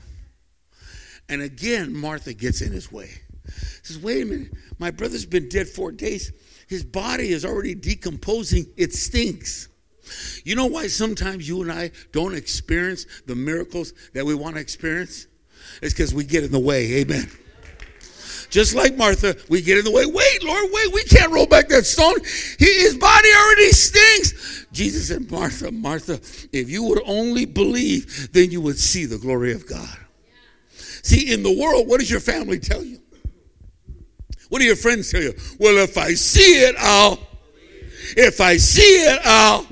And 1.28 1.42
again, 1.42 1.94
Martha 1.94 2.34
gets 2.34 2.62
in 2.62 2.72
his 2.72 2.90
way. 2.90 3.10
Says, 3.82 4.00
Wait 4.00 4.22
a 4.22 4.26
minute, 4.26 4.54
my 4.80 4.90
brother's 4.90 5.26
been 5.26 5.50
dead 5.50 5.68
four 5.68 5.92
days. 5.92 6.32
His 6.68 6.86
body 6.86 7.30
is 7.34 7.44
already 7.44 7.76
decomposing, 7.76 8.68
it 8.78 8.94
stinks. 8.94 9.68
You 10.46 10.56
know 10.56 10.66
why 10.66 10.88
sometimes 10.88 11.48
you 11.48 11.62
and 11.62 11.72
I 11.72 11.92
don't 12.14 12.36
experience 12.36 13.06
the 13.26 13.36
miracles 13.36 13.94
that 14.14 14.26
we 14.26 14.34
want 14.34 14.56
to 14.56 14.62
experience? 14.62 15.28
It's 15.82 15.94
because 15.94 16.14
we 16.14 16.24
get 16.24 16.44
in 16.44 16.52
the 16.52 16.60
way. 16.60 17.02
Amen. 17.02 17.30
Just 18.50 18.76
like 18.76 18.96
Martha, 18.96 19.36
we 19.50 19.64
get 19.64 19.80
in 19.80 19.84
the 19.84 19.92
way. 19.92 20.06
Wait, 20.06 20.44
Lord, 20.44 20.70
wait, 20.72 20.94
we 20.94 21.04
can't 21.06 21.32
roll 21.32 21.48
back 21.48 21.70
that 21.70 21.88
stone. 21.88 22.20
He, 22.60 22.66
his 22.66 22.96
body 22.96 23.30
already 23.36 23.70
stinks. 23.72 24.68
Jesus 24.72 25.08
said, 25.08 25.32
Martha, 25.32 25.72
Martha, 25.72 26.20
if 26.52 26.70
you 26.70 26.84
would 26.84 27.02
only 27.08 27.46
believe, 27.46 28.32
then 28.32 28.52
you 28.52 28.62
would 28.62 28.78
see 28.78 29.06
the 29.06 29.18
glory 29.18 29.54
of 29.54 29.68
God. 29.68 29.98
See, 31.02 31.34
in 31.34 31.42
the 31.42 31.52
world, 31.52 31.88
what 31.88 32.00
does 32.00 32.12
your 32.12 32.20
family 32.20 32.60
tell 32.60 32.84
you? 32.84 33.00
What 34.50 34.60
do 34.60 34.66
your 34.66 34.76
friends 34.76 35.12
tell 35.12 35.24
you? 35.24 35.34
Well, 35.60 35.78
if 35.78 35.98
I 35.98 36.14
see 36.14 36.62
it, 36.64 36.76
I'll. 36.78 37.18
If 38.16 38.40
I 38.40 38.58
see 38.58 38.82
it, 38.82 39.20
I'll. 39.26 39.66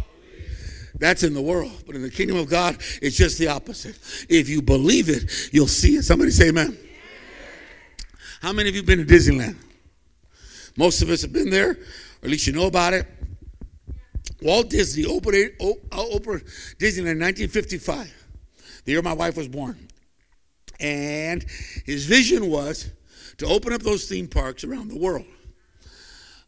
That's 1.01 1.23
in 1.23 1.33
the 1.33 1.41
world. 1.41 1.83
But 1.87 1.95
in 1.95 2.03
the 2.03 2.11
kingdom 2.11 2.37
of 2.37 2.47
God, 2.47 2.77
it's 3.01 3.17
just 3.17 3.39
the 3.39 3.47
opposite. 3.47 3.97
If 4.29 4.47
you 4.47 4.61
believe 4.61 5.09
it, 5.09 5.49
you'll 5.51 5.67
see 5.67 5.95
it. 5.95 6.03
Somebody 6.03 6.29
say 6.29 6.49
amen. 6.49 6.77
How 8.39 8.53
many 8.53 8.69
of 8.69 8.75
you 8.75 8.83
been 8.83 8.99
to 8.99 9.05
Disneyland? 9.05 9.57
Most 10.77 11.01
of 11.01 11.09
us 11.09 11.23
have 11.23 11.33
been 11.33 11.49
there, 11.49 11.71
or 11.71 11.77
at 12.23 12.29
least 12.29 12.45
you 12.45 12.53
know 12.53 12.67
about 12.67 12.93
it. 12.93 13.07
Walt 14.43 14.69
Disney 14.69 15.05
opened, 15.05 15.53
uh, 15.59 15.73
opened 15.91 16.43
Disneyland 16.77 17.17
in 17.17 17.19
1955, 17.19 18.27
the 18.85 18.91
year 18.91 19.01
my 19.01 19.13
wife 19.13 19.35
was 19.35 19.47
born. 19.47 19.87
And 20.79 21.43
his 21.83 22.05
vision 22.05 22.47
was 22.47 22.91
to 23.37 23.47
open 23.47 23.73
up 23.73 23.81
those 23.81 24.07
theme 24.07 24.27
parks 24.27 24.63
around 24.63 24.89
the 24.89 24.99
world. 24.99 25.25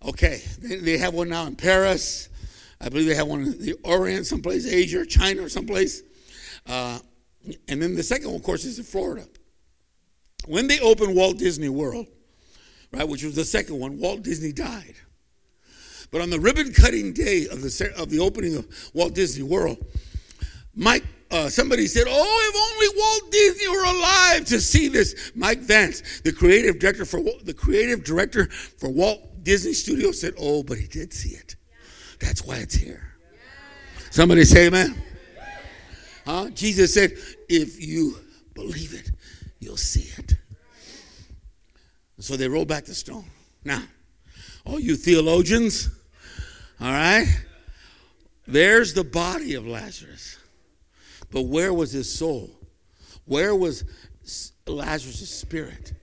Okay, 0.06 0.44
they 0.60 1.00
have 1.00 1.16
one 1.16 1.30
now 1.30 1.48
in 1.48 1.56
Paris. 1.56 2.30
I 2.84 2.90
believe 2.90 3.08
they 3.08 3.16
have 3.16 3.28
one 3.28 3.44
in 3.44 3.60
the 3.60 3.74
Orient, 3.84 4.26
someplace, 4.26 4.68
Asia, 4.68 5.02
or 5.02 5.06
China, 5.06 5.44
or 5.44 5.50
someplace. 5.50 6.04
Uh, 6.68 7.00
and 7.68 7.82
then 7.82 7.96
the 7.96 8.04
second 8.04 8.28
one, 8.28 8.36
of 8.36 8.44
course, 8.44 8.66
is 8.66 8.78
in 8.78 8.84
Florida. 8.84 9.26
When 10.46 10.68
they 10.68 10.80
opened 10.82 11.16
Walt 11.16 11.38
Disney 11.38 11.70
World, 11.70 12.08
right, 12.92 13.08
which 13.08 13.24
was 13.24 13.36
the 13.36 13.46
second 13.46 13.80
one, 13.80 14.00
Walt 14.00 14.24
Disney 14.24 14.52
died. 14.52 14.96
But 16.12 16.22
on 16.22 16.30
the 16.30 16.40
ribbon 16.40 16.74
cutting 16.74 17.14
day 17.14 17.48
of 17.48 17.62
the, 17.62 17.94
of 17.98 18.10
the 18.10 18.20
opening 18.20 18.58
of 18.58 18.92
Walt 18.94 19.16
Disney 19.16 19.44
World, 19.44 19.78
Mike, 20.76 21.06
uh, 21.32 21.50
somebody 21.50 21.88
said, 21.88 22.04
Oh, 22.08 22.52
if 22.52 22.56
only 22.56 23.02
Walt 23.02 23.32
Disney 23.32 23.68
were 23.70 23.98
alive 23.98 24.46
to 24.46 24.60
see 24.60 24.90
this. 24.90 25.32
Mike 25.36 25.60
Vance, 25.60 26.22
the 26.22 26.34
creative 26.34 26.80
director 26.80 27.06
for 27.06 27.22
the 27.44 27.54
creative 27.54 28.04
director 28.04 28.48
for 28.48 28.90
Walt 28.90 29.44
Disney 29.44 29.74
Studios, 29.74 30.20
said, 30.20 30.34
Oh, 30.38 30.64
but 30.64 30.78
he 30.78 30.88
did 30.88 31.14
see 31.14 31.30
it. 31.30 31.56
That's 32.20 32.44
why 32.44 32.58
it's 32.58 32.76
here. 32.76 33.16
Somebody 34.12 34.44
say 34.44 34.68
amen. 34.68 34.96
Huh? 36.26 36.50
Jesus 36.52 36.94
said, 36.94 37.12
If 37.50 37.84
you 37.84 38.18
believe 38.54 38.94
it, 38.94 39.12
you'll 39.60 39.78
see 39.78 40.12
it. 40.18 40.36
So 42.20 42.38
they 42.38 42.48
roll 42.48 42.66
back 42.66 42.86
the 42.86 42.94
stone. 42.94 43.26
Now, 43.66 43.84
all 44.66 44.80
you 44.80 44.96
theologians, 44.96 45.90
all 46.80 46.92
right, 46.92 47.28
there's 48.48 48.94
the 48.94 49.04
body 49.04 49.56
of 49.56 49.68
Lazarus. 49.68 50.38
But 51.32 51.44
where 51.44 51.74
was 51.74 51.92
his 51.92 52.14
soul? 52.14 52.50
Where 53.26 53.56
was 53.56 53.84
Lazarus' 54.68 55.30
spirit? 55.30 55.94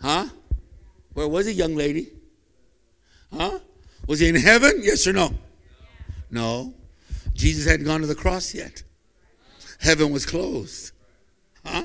Huh? 0.00 0.28
Where 1.12 1.28
was 1.28 1.46
he, 1.46 1.52
young 1.52 1.74
lady? 1.74 2.12
Huh? 3.36 3.58
Was 4.08 4.20
he 4.20 4.28
in 4.28 4.34
heaven? 4.34 4.80
Yes 4.82 5.06
or 5.06 5.12
no? 5.12 5.32
No. 6.30 6.74
Jesus 7.34 7.70
hadn't 7.70 7.86
gone 7.86 8.00
to 8.00 8.06
the 8.06 8.14
cross 8.14 8.54
yet. 8.54 8.82
Heaven 9.80 10.10
was 10.10 10.26
closed. 10.26 10.92
Huh? 11.64 11.84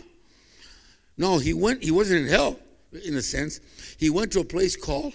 No, 1.18 1.38
he 1.38 1.54
went. 1.54 1.84
He 1.84 1.92
wasn't 1.92 2.22
in 2.22 2.28
hell, 2.28 2.58
in 3.06 3.16
a 3.16 3.22
sense. 3.22 3.60
He 4.00 4.10
went 4.10 4.32
to 4.32 4.40
a 4.40 4.46
place 4.46 4.76
called 4.76 5.14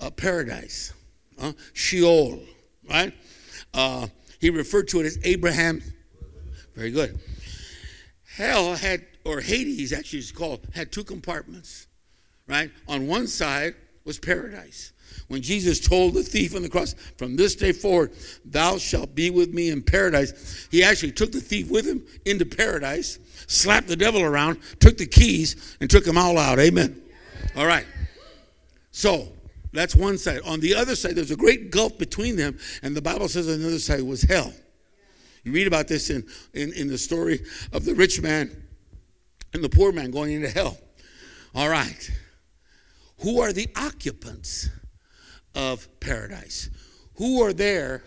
uh, 0.00 0.10
paradise, 0.10 0.92
uh, 1.38 1.52
Sheol. 1.74 2.40
Right? 2.88 3.12
Uh, 3.72 4.08
he 4.40 4.50
referred 4.50 4.88
to 4.88 5.00
it 5.00 5.06
as 5.06 5.18
Abraham. 5.22 5.82
Very 6.74 6.90
good. 6.90 7.20
Hell 8.34 8.74
had, 8.74 9.06
or 9.24 9.40
Hades, 9.40 9.92
actually, 9.92 10.20
is 10.20 10.32
called, 10.32 10.66
had 10.74 10.90
two 10.90 11.04
compartments. 11.04 11.86
Right? 12.48 12.70
On 12.88 13.06
one 13.06 13.26
side 13.26 13.74
was 14.04 14.18
paradise. 14.18 14.92
When 15.28 15.42
Jesus 15.42 15.80
told 15.80 16.14
the 16.14 16.22
thief 16.22 16.54
on 16.56 16.62
the 16.62 16.68
cross, 16.68 16.94
From 17.16 17.36
this 17.36 17.54
day 17.54 17.72
forward, 17.72 18.12
thou 18.44 18.78
shalt 18.78 19.14
be 19.14 19.30
with 19.30 19.52
me 19.54 19.70
in 19.70 19.82
paradise, 19.82 20.68
he 20.70 20.82
actually 20.82 21.12
took 21.12 21.32
the 21.32 21.40
thief 21.40 21.70
with 21.70 21.86
him 21.86 22.04
into 22.24 22.44
paradise 22.44 23.18
slapped 23.50 23.88
the 23.88 23.96
devil 23.96 24.22
around, 24.22 24.58
took 24.78 24.96
the 24.96 25.06
keys, 25.06 25.76
and 25.80 25.90
took 25.90 26.04
them 26.04 26.16
all 26.16 26.38
out. 26.38 26.58
Amen. 26.60 27.02
All 27.56 27.66
right. 27.66 27.86
So 28.92 29.28
that's 29.72 29.94
one 29.94 30.18
side. 30.18 30.40
On 30.46 30.60
the 30.60 30.74
other 30.74 30.94
side, 30.94 31.16
there's 31.16 31.32
a 31.32 31.36
great 31.36 31.70
gulf 31.70 31.98
between 31.98 32.36
them, 32.36 32.58
and 32.82 32.96
the 32.96 33.02
Bible 33.02 33.28
says 33.28 33.48
on 33.48 33.60
the 33.60 33.66
other 33.66 33.78
side 33.80 34.02
was 34.02 34.22
hell. 34.22 34.52
You 35.42 35.52
read 35.52 35.66
about 35.66 35.88
this 35.88 36.10
in, 36.10 36.24
in, 36.54 36.72
in 36.74 36.86
the 36.86 36.98
story 36.98 37.40
of 37.72 37.84
the 37.84 37.94
rich 37.94 38.20
man 38.20 38.50
and 39.52 39.64
the 39.64 39.68
poor 39.68 39.90
man 39.90 40.12
going 40.12 40.32
into 40.32 40.48
hell. 40.48 40.78
All 41.54 41.68
right. 41.68 42.10
Who 43.20 43.40
are 43.40 43.52
the 43.52 43.68
occupants 43.74 44.68
of 45.54 45.88
paradise? 46.00 46.70
Who 47.16 47.42
are 47.42 47.52
there? 47.52 48.02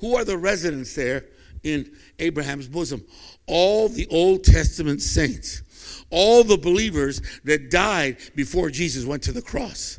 Who 0.00 0.16
are 0.16 0.24
the 0.24 0.38
residents 0.38 0.94
there 0.94 1.26
in 1.62 1.92
Abraham's 2.18 2.68
bosom? 2.68 3.04
all 3.50 3.88
the 3.88 4.06
Old 4.10 4.44
Testament 4.44 5.02
saints, 5.02 5.62
all 6.10 6.44
the 6.44 6.56
believers 6.56 7.20
that 7.44 7.70
died 7.70 8.18
before 8.36 8.70
Jesus 8.70 9.04
went 9.04 9.24
to 9.24 9.32
the 9.32 9.42
cross. 9.42 9.98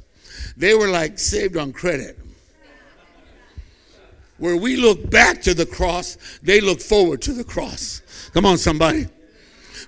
They 0.55 0.73
were 0.73 0.87
like 0.87 1.19
saved 1.19 1.57
on 1.57 1.73
credit. 1.73 2.17
Where 4.37 4.55
we 4.55 4.77
look 4.77 5.11
back 5.11 5.41
to 5.43 5.53
the 5.53 5.65
cross, 5.65 6.17
they 6.41 6.61
look 6.61 6.79
forward 6.79 7.21
to 7.23 7.33
the 7.33 7.43
cross. 7.43 8.01
Come 8.33 8.45
on, 8.45 8.57
somebody. 8.57 9.07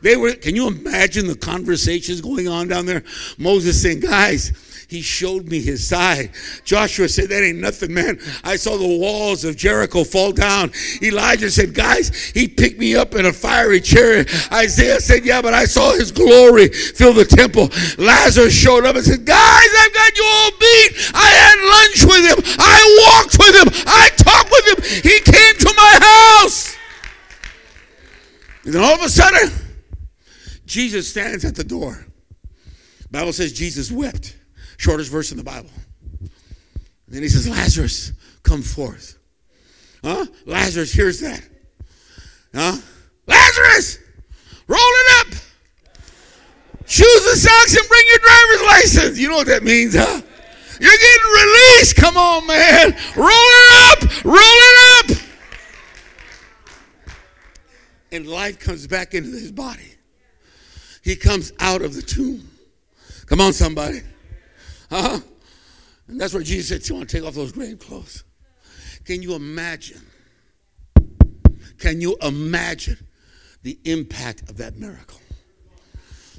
They 0.02 0.18
were, 0.18 0.34
can 0.34 0.56
you 0.56 0.68
imagine 0.68 1.28
the 1.28 1.36
conversations 1.36 2.20
going 2.20 2.48
on 2.48 2.68
down 2.68 2.86
there? 2.86 3.04
Moses 3.38 3.82
saying, 3.82 4.02
guys, 4.02 4.52
he 4.94 5.02
showed 5.02 5.50
me 5.50 5.60
his 5.60 5.88
side. 5.88 6.30
Joshua 6.64 7.10
said, 7.10 7.30
That 7.30 7.42
ain't 7.42 7.58
nothing, 7.58 7.96
man. 7.96 8.20
I 8.44 8.58
saw 8.58 8.78
the 8.78 9.00
walls 9.00 9.44
of 9.44 9.58
Jericho 9.58 10.04
fall 10.04 10.32
down. 10.32 10.72
Elijah 11.02 11.50
said, 11.50 11.74
Guys, 11.74 12.14
he 12.30 12.48
picked 12.48 12.78
me 12.78 12.96
up 12.96 13.16
in 13.16 13.26
a 13.26 13.34
fiery 13.34 13.82
chariot. 13.82 14.30
Isaiah 14.54 15.00
said, 15.00 15.26
Yeah, 15.26 15.42
but 15.42 15.56
I 15.56 15.66
saw 15.66 15.94
his 15.94 16.12
glory 16.12 16.68
fill 16.68 17.14
the 17.14 17.26
temple. 17.26 17.70
Lazarus 17.98 18.54
showed 18.54 18.86
up 18.86 18.96
and 18.96 19.04
said, 19.04 19.26
Guys, 19.26 19.68
I've 19.80 19.94
got 19.96 20.16
you 20.16 20.26
all 20.30 20.52
beat. 20.60 21.12
I 21.16 21.30
had 21.42 21.58
lunch 21.74 22.06
with 22.14 22.30
him. 22.30 22.56
I 22.60 22.78
walked 23.02 23.40
with 23.40 23.56
him. 23.56 23.84
I 23.88 24.10
talked 24.16 24.52
with 24.52 24.78
him. 24.78 25.12
He 25.12 25.20
came 25.22 25.56
to 25.58 25.74
my 25.76 26.00
house. 26.06 26.78
And 28.64 28.76
then 28.76 28.84
all 28.84 28.94
of 28.94 29.02
a 29.02 29.10
sudden, 29.10 29.50
Jesus 30.68 31.10
stands 31.10 31.44
at 31.46 31.56
the 31.56 31.64
door. 31.64 32.06
Bible 33.10 33.34
says 33.34 33.54
Jesus 33.54 33.92
wept. 33.92 34.38
Shortest 34.78 35.12
verse 35.12 35.32
in 35.32 35.38
the 35.38 35.44
Bible. 35.44 35.70
And 36.20 36.30
then 37.08 37.22
he 37.22 37.30
says, 37.30 37.48
Lazarus, 37.48 38.12
come 38.44 38.62
forth. 38.62 39.18
Huh? 40.04 40.26
Lazarus 40.46 40.92
hears 40.92 41.20
that. 41.22 41.42
Huh? 42.54 42.78
Lazarus, 43.28 44.00
roll 44.68 44.80
it 44.80 45.28
up. 45.28 45.34
Shoes 46.86 47.28
and 47.28 47.38
socks 47.38 47.76
and 47.78 47.88
bring 47.88 48.04
your 48.08 48.20
driver's 48.20 48.62
license. 48.68 49.20
You 49.20 49.30
know 49.30 49.38
what 49.38 49.48
that 49.48 49.64
means, 49.64 49.96
huh? 49.96 50.22
You're 50.80 50.92
getting 50.92 51.32
released. 51.32 51.96
Come 51.96 52.18
on, 52.18 52.46
man. 52.46 52.96
Roll 53.16 53.30
it 53.30 54.04
up. 54.04 54.26
Roll 54.26 54.36
it 54.38 55.12
up. 55.12 55.18
And 58.12 58.28
life 58.28 58.60
comes 58.60 58.86
back 58.86 59.14
into 59.14 59.30
his 59.30 59.52
body. 59.52 59.96
He 61.04 61.16
comes 61.16 61.52
out 61.60 61.82
of 61.82 61.96
the 61.96 62.02
tomb. 62.02 62.48
Come 63.28 63.42
on, 63.42 63.54
somebody. 63.54 64.02
Huh? 64.94 65.20
And 66.08 66.22
that's 66.22 66.36
where 66.36 66.44
Jesus 66.44 66.68
said, 66.68 66.88
You 66.88 66.96
want 66.96 67.10
to 67.10 67.18
take 67.18 67.28
off 67.28 67.34
those 67.34 67.52
grave 67.52 67.80
clothes. 67.80 68.24
Can 69.06 69.24
you 69.24 69.34
imagine? 69.34 70.02
Can 71.80 72.00
you 72.00 72.16
imagine 72.22 73.08
the 73.64 73.80
impact 73.86 74.48
of 74.52 74.58
that 74.58 74.78
miracle? 74.78 75.20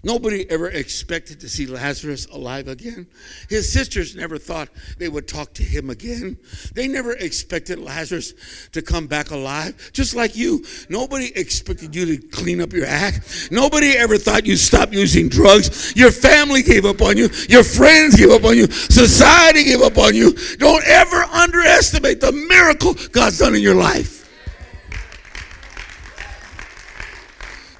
Nobody 0.04 0.48
ever 0.50 0.68
expected 0.68 1.40
to 1.40 1.48
see 1.48 1.66
Lazarus 1.66 2.26
alive 2.26 2.68
again. 2.68 3.06
His 3.48 3.72
sisters 3.72 4.14
never 4.14 4.36
thought 4.36 4.68
they 4.98 5.08
would 5.08 5.26
talk 5.26 5.54
to 5.54 5.62
him 5.62 5.88
again. 5.88 6.36
They 6.74 6.86
never 6.86 7.12
expected 7.12 7.78
Lazarus 7.78 8.34
to 8.72 8.82
come 8.82 9.06
back 9.06 9.30
alive, 9.30 9.90
just 9.94 10.14
like 10.14 10.36
you. 10.36 10.62
Nobody 10.90 11.32
expected 11.34 11.96
you 11.96 12.04
to 12.04 12.26
clean 12.28 12.60
up 12.60 12.74
your 12.74 12.84
act. 12.84 13.48
Nobody 13.50 13.96
ever 13.96 14.18
thought 14.18 14.44
you'd 14.44 14.58
stop 14.58 14.92
using 14.92 15.30
drugs. 15.30 15.96
Your 15.96 16.10
family 16.10 16.62
gave 16.62 16.84
up 16.84 17.00
on 17.00 17.16
you. 17.16 17.30
Your 17.48 17.64
friends 17.64 18.16
gave 18.16 18.30
up 18.30 18.44
on 18.44 18.58
you. 18.58 18.66
Society 18.66 19.64
gave 19.64 19.80
up 19.80 19.96
on 19.96 20.14
you. 20.14 20.32
Don't 20.58 20.84
ever 20.84 21.16
underestimate 21.16 22.20
the 22.20 22.32
miracle 22.32 22.94
God's 23.10 23.38
done 23.38 23.54
in 23.54 23.62
your 23.62 23.74
life. 23.74 24.20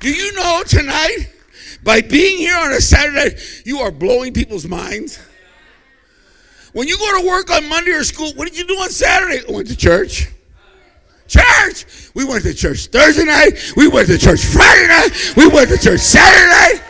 Do 0.01 0.11
you 0.11 0.33
know 0.33 0.63
tonight? 0.67 1.34
By 1.85 2.01
being 2.01 2.39
here 2.39 2.57
on 2.57 2.73
a 2.73 2.81
Saturday, 2.81 3.39
you 3.65 3.81
are 3.81 3.91
blowing 3.91 4.33
people's 4.33 4.67
minds. 4.67 5.19
When 6.73 6.89
you 6.89 6.97
go 6.97 7.21
to 7.21 7.27
work 7.29 7.51
on 7.51 7.69
Monday 7.69 7.93
or 7.93 8.03
school, 8.03 8.33
what 8.35 8.49
did 8.49 8.59
you 8.59 8.67
do 8.67 8.75
on 8.75 8.89
Saturday? 8.89 9.43
I 9.47 9.53
went 9.53 9.69
to 9.69 9.77
church. 9.77 10.29
Church! 11.29 12.11
We 12.15 12.25
went 12.25 12.43
to 12.45 12.55
church 12.55 12.87
Thursday 12.87 13.25
night. 13.25 13.73
We 13.77 13.89
went 13.89 14.09
to 14.09 14.19
church 14.19 14.45
Friday 14.45 14.89
night. 14.89 15.35
We 15.37 15.47
went 15.47 15.69
to 15.71 15.79
church 15.79 16.01
Saturday. 16.01 16.83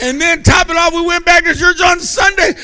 And 0.00 0.20
then, 0.20 0.42
top 0.42 0.68
it 0.70 0.76
off, 0.76 0.92
we 0.92 1.06
went 1.06 1.24
back 1.24 1.44
to 1.44 1.54
church 1.54 1.80
on 1.80 2.00
Sunday. 2.00 2.54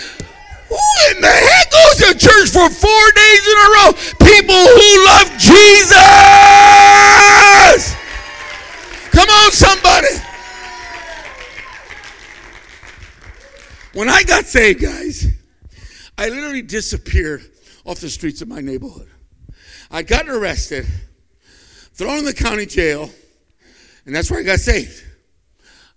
Who 0.68 0.76
in 1.11 1.20
the 1.20 1.28
heck 1.28 1.70
goes 1.70 1.96
to 1.99 2.14
church 2.18 2.50
for 2.50 2.68
four 2.68 3.12
days 3.12 3.46
in 3.46 3.56
a 3.56 3.68
row? 3.76 3.92
People 4.20 4.56
who 4.56 5.04
love 5.04 5.30
Jesus! 5.38 6.02
Come 9.12 9.28
on, 9.28 9.52
somebody. 9.52 10.09
When 13.92 14.09
I 14.09 14.23
got 14.23 14.47
saved, 14.47 14.81
guys, 14.81 15.26
I 16.16 16.31
literally 16.31 16.62
disappeared 16.62 17.42
off 17.85 18.00
the 18.00 18.09
streets 18.09 18.40
of 18.40 18.49
my 18.49 18.62
neighborhood. 18.62 19.09
I 19.90 20.02
got 20.02 20.28
arrested, 20.28 20.87
thrown 21.92 22.21
in 22.21 22.25
the 22.25 22.33
county 22.33 22.64
jail, 22.64 23.11
and 24.07 24.16
that's 24.16 24.31
where 24.31 24.40
I 24.40 24.45
got 24.45 24.61
saved. 24.61 25.04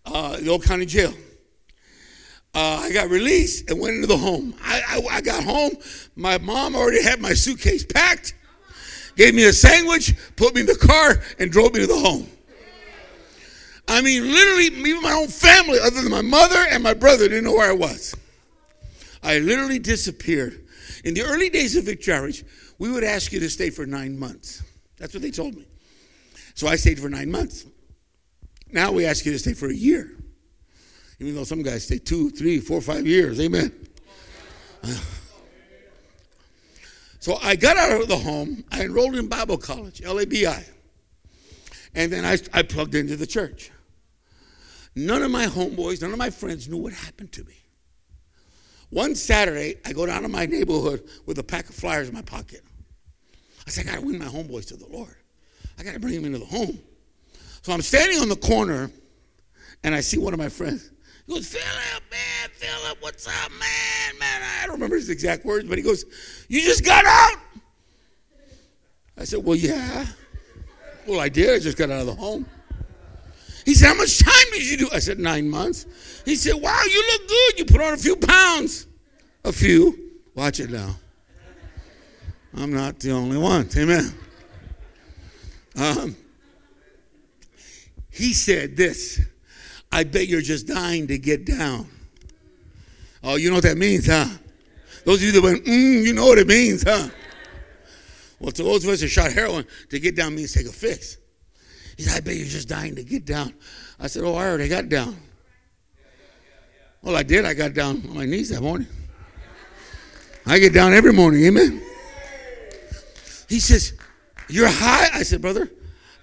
Uh, 0.05 0.37
the 0.37 0.49
old 0.49 0.63
county 0.63 0.85
jail. 0.85 1.13
Uh, 2.53 2.81
I 2.83 2.91
got 2.91 3.09
released 3.09 3.69
and 3.69 3.79
went 3.79 3.95
into 3.95 4.07
the 4.07 4.17
home. 4.17 4.55
I, 4.61 4.81
I, 4.87 5.17
I 5.17 5.21
got 5.21 5.43
home. 5.43 5.71
My 6.17 6.37
mom 6.37 6.75
already 6.75 7.01
had 7.01 7.21
my 7.21 7.33
suitcase 7.33 7.85
packed, 7.85 8.33
gave 9.15 9.33
me 9.33 9.45
a 9.45 9.53
sandwich, 9.53 10.13
put 10.35 10.53
me 10.53 10.61
in 10.61 10.67
the 10.67 10.75
car, 10.75 11.21
and 11.39 11.49
drove 11.49 11.73
me 11.73 11.79
to 11.79 11.87
the 11.87 11.99
home. 11.99 12.29
I 13.87 14.01
mean, 14.01 14.23
literally, 14.23 14.65
even 14.65 15.01
my 15.01 15.11
own 15.11 15.27
family, 15.27 15.79
other 15.79 16.01
than 16.01 16.11
my 16.11 16.21
mother 16.21 16.65
and 16.69 16.81
my 16.81 16.93
brother, 16.93 17.27
didn't 17.27 17.43
know 17.43 17.53
where 17.53 17.69
I 17.69 17.75
was. 17.75 18.15
I 19.23 19.39
literally 19.39 19.79
disappeared. 19.79 20.65
In 21.03 21.13
the 21.13 21.23
early 21.23 21.49
days 21.49 21.75
of 21.75 21.85
Victory 21.85 22.13
Outreach, 22.13 22.43
we 22.79 22.91
would 22.91 23.03
ask 23.03 23.31
you 23.31 23.39
to 23.39 23.49
stay 23.49 23.69
for 23.69 23.85
nine 23.85 24.17
months. 24.17 24.63
That's 24.97 25.13
what 25.13 25.21
they 25.21 25.31
told 25.31 25.55
me. 25.55 25.65
So 26.55 26.67
I 26.67 26.75
stayed 26.77 26.99
for 26.99 27.09
nine 27.09 27.29
months. 27.31 27.65
Now 28.71 28.91
we 28.91 29.05
ask 29.05 29.25
you 29.25 29.31
to 29.31 29.39
stay 29.39 29.53
for 29.53 29.67
a 29.67 29.73
year. 29.73 30.11
Even 31.19 31.35
though 31.35 31.43
some 31.43 31.61
guys 31.61 31.85
stay 31.85 31.97
two, 31.97 32.29
three, 32.31 32.59
four, 32.59 32.81
five 32.81 33.05
years. 33.05 33.39
Amen. 33.39 33.71
So 37.25 37.39
I 37.41 37.55
got 37.55 37.75
out 37.75 38.01
of 38.01 38.07
the 38.07 38.17
home. 38.17 38.63
I 38.71 38.83
enrolled 38.83 39.15
in 39.15 39.25
Bible 39.25 39.57
college, 39.57 39.99
LABI. 40.01 40.63
And 41.95 42.13
then 42.13 42.23
I, 42.23 42.37
I 42.53 42.61
plugged 42.61 42.93
into 42.93 43.15
the 43.15 43.25
church. 43.25 43.71
None 44.95 45.21
of 45.21 45.31
my 45.31 45.45
homeboys, 45.45 46.01
none 46.01 46.11
of 46.11 46.17
my 46.17 46.29
friends 46.29 46.69
knew 46.69 46.77
what 46.77 46.93
happened 46.93 47.31
to 47.33 47.43
me. 47.43 47.55
One 48.89 49.15
Saturday, 49.15 49.75
I 49.85 49.91
go 49.91 50.05
down 50.05 50.21
to 50.21 50.29
my 50.29 50.45
neighborhood 50.45 51.03
with 51.25 51.37
a 51.39 51.43
pack 51.43 51.67
of 51.67 51.75
flyers 51.75 52.07
in 52.07 52.13
my 52.13 52.21
pocket. 52.21 52.61
I 53.67 53.69
said, 53.69 53.87
I 53.87 53.91
got 53.91 53.99
to 53.99 54.05
win 54.05 54.19
my 54.19 54.25
homeboys 54.25 54.67
to 54.67 54.77
the 54.77 54.87
Lord. 54.87 55.15
I 55.77 55.83
got 55.83 55.93
to 55.93 55.99
bring 55.99 56.15
them 56.15 56.25
into 56.25 56.37
the 56.37 56.45
home. 56.45 56.79
So 57.61 57.73
I'm 57.73 57.81
standing 57.81 58.21
on 58.21 58.29
the 58.29 58.35
corner, 58.35 58.89
and 59.83 59.93
I 59.93 59.99
see 59.99 60.17
one 60.17 60.33
of 60.33 60.39
my 60.39 60.49
friends. 60.49 60.91
He 61.25 61.33
goes, 61.33 61.47
Philip, 61.47 62.03
man, 62.11 62.49
Philip, 62.53 62.97
what's 63.01 63.27
up, 63.27 63.51
man, 63.51 64.19
man? 64.19 64.41
I 64.61 64.65
don't 64.65 64.75
remember 64.75 64.95
his 64.95 65.09
exact 65.09 65.43
words, 65.43 65.67
but 65.67 65.77
he 65.77 65.83
goes, 65.83 66.05
You 66.47 66.61
just 66.61 66.85
got 66.85 67.03
out? 67.05 67.37
I 69.17 69.23
said, 69.23 69.43
Well, 69.43 69.55
yeah. 69.55 70.05
Well, 71.07 71.19
I 71.19 71.29
did. 71.29 71.53
I 71.55 71.59
just 71.59 71.77
got 71.77 71.89
out 71.89 72.01
of 72.01 72.07
the 72.07 72.15
home. 72.15 72.45
He 73.65 73.73
said, 73.73 73.87
How 73.87 73.95
much 73.95 74.19
time 74.19 74.45
did 74.53 74.69
you 74.69 74.77
do? 74.77 74.89
I 74.93 74.99
said, 74.99 75.19
Nine 75.19 75.49
months. 75.49 75.85
He 76.23 76.35
said, 76.35 76.53
Wow, 76.53 76.81
you 76.89 77.03
look 77.11 77.27
good. 77.27 77.59
You 77.59 77.65
put 77.65 77.81
on 77.81 77.93
a 77.93 77.97
few 77.97 78.15
pounds. 78.15 78.87
A 79.43 79.51
few. 79.51 80.11
Watch 80.35 80.59
it 80.59 80.69
now. 80.69 80.95
I'm 82.55 82.71
not 82.73 82.99
the 82.99 83.11
only 83.11 83.37
one. 83.37 83.67
Amen. 83.75 84.13
Um, 85.75 86.15
he 88.09 88.31
said 88.33 88.77
this 88.77 89.19
I 89.91 90.03
bet 90.03 90.27
you're 90.27 90.41
just 90.41 90.67
dying 90.67 91.07
to 91.07 91.17
get 91.17 91.45
down. 91.45 91.89
Oh, 93.23 93.35
you 93.35 93.49
know 93.49 93.55
what 93.55 93.63
that 93.63 93.77
means, 93.77 94.07
huh? 94.07 94.27
Those 95.03 95.17
of 95.17 95.23
you 95.23 95.31
that 95.33 95.41
went, 95.41 95.65
mm, 95.65 96.03
you 96.03 96.13
know 96.13 96.27
what 96.27 96.37
it 96.37 96.47
means, 96.47 96.83
huh? 96.83 97.09
Well, 98.39 98.51
to 98.51 98.63
those 98.63 98.83
of 98.83 98.89
us 98.91 99.01
that 99.01 99.07
shot 99.07 99.31
heroin, 99.31 99.65
to 99.89 99.99
get 99.99 100.15
down 100.15 100.35
means 100.35 100.53
take 100.53 100.67
a 100.67 100.71
fix. 100.71 101.17
He 101.97 102.03
said, 102.03 102.17
I 102.17 102.19
bet 102.21 102.35
you're 102.35 102.45
just 102.45 102.67
dying 102.67 102.95
to 102.95 103.03
get 103.03 103.25
down. 103.25 103.53
I 103.99 104.07
said, 104.07 104.23
Oh, 104.23 104.35
I 104.35 104.47
already 104.47 104.67
got 104.67 104.89
down. 104.89 105.15
Well, 107.01 107.15
I 107.15 107.23
did. 107.23 107.45
I 107.45 107.53
got 107.53 107.73
down 107.73 108.03
on 108.09 108.15
my 108.15 108.25
knees 108.25 108.49
that 108.49 108.61
morning. 108.61 108.87
I 110.45 110.59
get 110.59 110.73
down 110.73 110.93
every 110.93 111.13
morning, 111.13 111.45
amen. 111.45 111.81
He 113.47 113.59
says, 113.59 113.93
You're 114.49 114.69
high? 114.69 115.09
I 115.13 115.23
said, 115.23 115.41
Brother, 115.41 115.71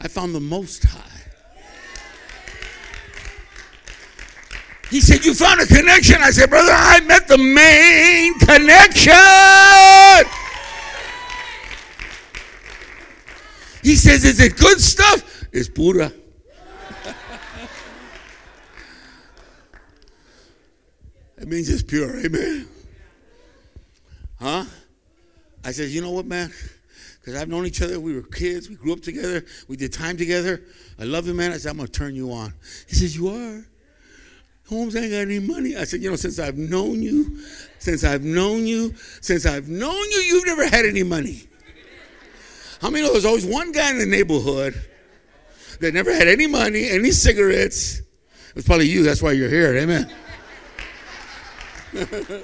I 0.01 0.09
found 0.09 0.35
the 0.35 0.41
most 0.41 0.85
high. 0.85 1.09
He 4.91 5.01
said, 5.01 5.25
You 5.25 5.33
found 5.33 5.61
a 5.61 5.67
connection. 5.67 6.17
I 6.21 6.31
said, 6.31 6.51
Brother, 6.51 6.73
I 6.73 7.01
met 7.01 7.27
the 7.27 7.39
main 7.39 8.39
connection. 8.41 9.13
He 13.83 13.97
says, 13.97 14.25
Is 14.25 14.39
it 14.39 14.59
good 14.59 14.81
stuff? 14.81 15.42
It's 15.53 15.69
pura. 15.69 16.11
it 21.37 21.47
means 21.47 21.69
it's 21.69 21.83
pure. 21.83 22.25
Amen. 22.25 22.67
Huh? 24.41 24.65
I 25.65 25.73
said, 25.73 25.91
You 25.91 26.01
know 26.01 26.11
what, 26.11 26.25
man? 26.25 26.51
Because 27.21 27.41
I've 27.41 27.49
known 27.49 27.67
each 27.67 27.83
other. 27.83 28.01
We 28.01 28.15
were 28.15 28.23
kids. 28.23 28.71
We 28.71 28.77
grew 28.77 28.95
up 28.95 29.03
together. 29.03 29.45
We 29.69 29.77
did 29.77 29.93
time 29.93 30.17
together. 30.17 30.63
I 30.99 31.05
love 31.05 31.27
you, 31.27 31.35
man. 31.35 31.53
I 31.53 31.59
said, 31.59 31.71
I'm 31.71 31.77
going 31.77 31.87
to 31.87 31.93
turn 31.93 32.15
you 32.15 32.33
on. 32.33 32.55
He 32.89 32.95
says, 32.95 33.15
You 33.15 33.29
are? 33.29 33.67
Holmes 34.69 34.97
ain't 34.97 35.11
got 35.11 35.19
any 35.19 35.39
money. 35.39 35.77
I 35.77 35.85
said, 35.85 36.01
You 36.01 36.09
know, 36.09 36.17
since 36.17 36.39
I've 36.39 36.57
known 36.57 37.03
you, 37.03 37.41
since 37.79 38.05
I've 38.05 38.25
known 38.25 38.67
you, 38.67 38.95
since 39.21 39.45
I've 39.45 39.69
known 39.69 40.11
you, 40.11 40.19
you've 40.19 40.47
never 40.47 40.65
had 40.67 40.87
any 40.87 41.03
money. 41.03 41.45
How 42.81 42.89
many 42.89 43.05
know 43.05 43.13
there's 43.13 43.27
always 43.27 43.47
one 43.47 43.71
guy 43.71 43.91
in 43.91 43.99
the 43.99 44.07
neighborhood 44.07 44.83
that 45.81 45.95
never 45.95 46.15
had 46.15 46.29
any 46.29 46.47
money, 46.47 46.89
any 46.89 47.11
cigarettes? 47.11 48.03
It's 48.55 48.67
probably 48.67 48.89
you. 48.89 49.03
That's 49.03 49.23
why 49.23 49.33
you're 49.33 49.49
here. 49.49 49.77
Amen. 49.77 50.13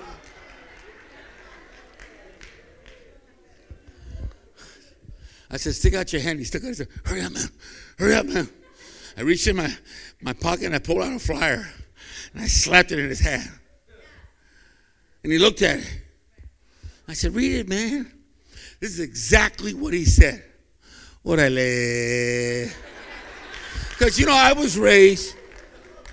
I 5.51 5.57
said, 5.57 5.75
stick 5.75 5.95
out 5.95 6.13
your 6.13 6.21
hand. 6.21 6.39
He 6.39 6.45
stuck 6.45 6.63
out 6.63 6.69
his 6.69 6.79
hand. 6.79 6.91
Hurry 7.05 7.23
up, 7.23 7.33
man. 7.33 7.49
Hurry 7.99 8.15
up, 8.15 8.27
man. 8.27 8.49
I 9.17 9.23
reached 9.23 9.47
in 9.47 9.57
my, 9.57 9.75
my 10.21 10.33
pocket 10.33 10.67
and 10.67 10.75
I 10.75 10.79
pulled 10.79 11.03
out 11.03 11.13
a 11.13 11.19
flyer 11.19 11.67
and 12.33 12.43
I 12.43 12.47
slapped 12.47 12.93
it 12.93 12.99
in 12.99 13.09
his 13.09 13.21
hand. 13.21 13.51
And 15.23 15.33
he 15.33 15.39
looked 15.39 15.63
at 15.63 15.79
it. 15.79 16.03
I 17.09 17.15
said, 17.15 17.35
read 17.35 17.53
it, 17.53 17.69
man. 17.69 18.13
This 18.81 18.91
is 18.91 19.01
exactly 19.01 19.75
what 19.75 19.95
he 19.95 20.05
said. 20.05 20.45
Orale. 21.25 22.71
Because, 23.99 24.17
you 24.19 24.27
know, 24.27 24.33
I 24.33 24.53
was 24.53 24.79
raised, 24.79 25.35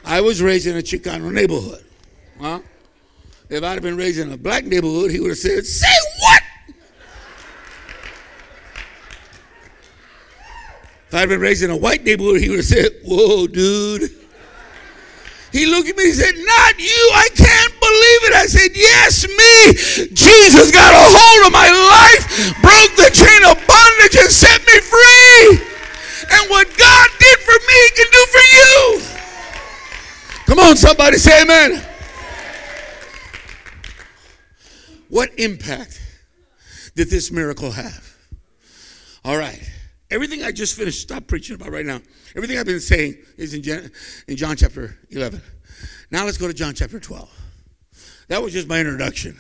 I 0.04 0.20
was 0.20 0.42
raised 0.42 0.66
in 0.66 0.76
a 0.76 0.82
Chicano 0.82 1.32
neighborhood. 1.32 1.86
Huh? 2.42 2.60
If 3.48 3.64
I'd 3.64 3.74
have 3.74 3.84
been 3.84 3.96
raised 3.96 4.18
in 4.18 4.32
a 4.32 4.38
black 4.38 4.66
neighborhood, 4.66 5.12
he 5.12 5.20
would 5.20 5.30
have 5.30 5.38
said, 5.38 5.64
say 5.68 5.88
what? 6.20 6.42
If 11.08 11.14
I'd 11.14 11.30
been 11.30 11.40
raised 11.40 11.62
in 11.62 11.70
a 11.70 11.78
white 11.78 12.04
neighborhood, 12.04 12.42
he 12.42 12.50
would 12.50 12.58
have 12.58 12.66
said, 12.66 12.90
whoa, 13.06 13.46
dude. 13.46 14.10
He 15.52 15.68
looked 15.68 15.88
at 15.88 15.96
me 15.96 16.06
and 16.06 16.14
said, 16.16 16.36
Not 16.36 16.78
you. 16.78 17.12
I 17.16 17.30
can't 17.32 17.74
believe 17.80 18.22
it. 18.28 18.34
I 18.36 18.46
said, 18.46 18.72
Yes, 18.76 19.24
me. 19.24 20.12
Jesus 20.12 20.70
got 20.70 20.92
a 20.92 21.00
hold 21.00 21.48
of 21.48 21.54
my 21.54 21.72
life, 21.72 22.28
broke 22.60 22.92
the 23.00 23.08
chain 23.16 23.42
of 23.48 23.56
bondage, 23.66 24.20
and 24.20 24.30
set 24.30 24.60
me 24.68 24.82
free. 24.82 25.75
And 26.32 26.50
what 26.50 26.68
God 26.78 27.10
did 27.20 27.40
for 27.40 27.54
me, 27.54 27.74
He 27.84 27.90
can 27.96 28.08
do 28.12 28.26
for 28.32 28.44
you. 28.58 29.02
Come 30.46 30.60
on, 30.60 30.76
somebody 30.78 31.18
say 31.18 31.42
amen. 31.42 31.84
What 35.10 35.38
impact 35.40 36.02
did 36.96 37.10
this 37.10 37.32
miracle 37.32 37.72
have? 37.72 38.16
All 39.24 39.38
right. 39.38 39.62
Everything 40.12 40.44
I 40.44 40.52
just 40.52 40.78
finished, 40.78 41.02
stop 41.02 41.26
preaching 41.28 41.56
about 41.56 41.72
right 41.72 41.86
now. 41.86 42.00
Everything 42.36 42.60
I've 42.60 42.66
been 42.66 42.80
saying 42.80 43.16
is 43.38 43.54
in, 43.54 43.64
John, 43.64 43.92
in 44.28 44.36
John 44.36 44.56
chapter 44.56 44.98
11. 45.10 45.42
Now 46.12 46.26
let's 46.26 46.38
go 46.38 46.48
to 46.48 46.54
John 46.54 46.74
chapter 46.76 47.00
12. 47.00 47.30
That 48.28 48.42
was 48.42 48.54
just 48.54 48.68
my 48.68 48.80
introduction. 48.80 49.38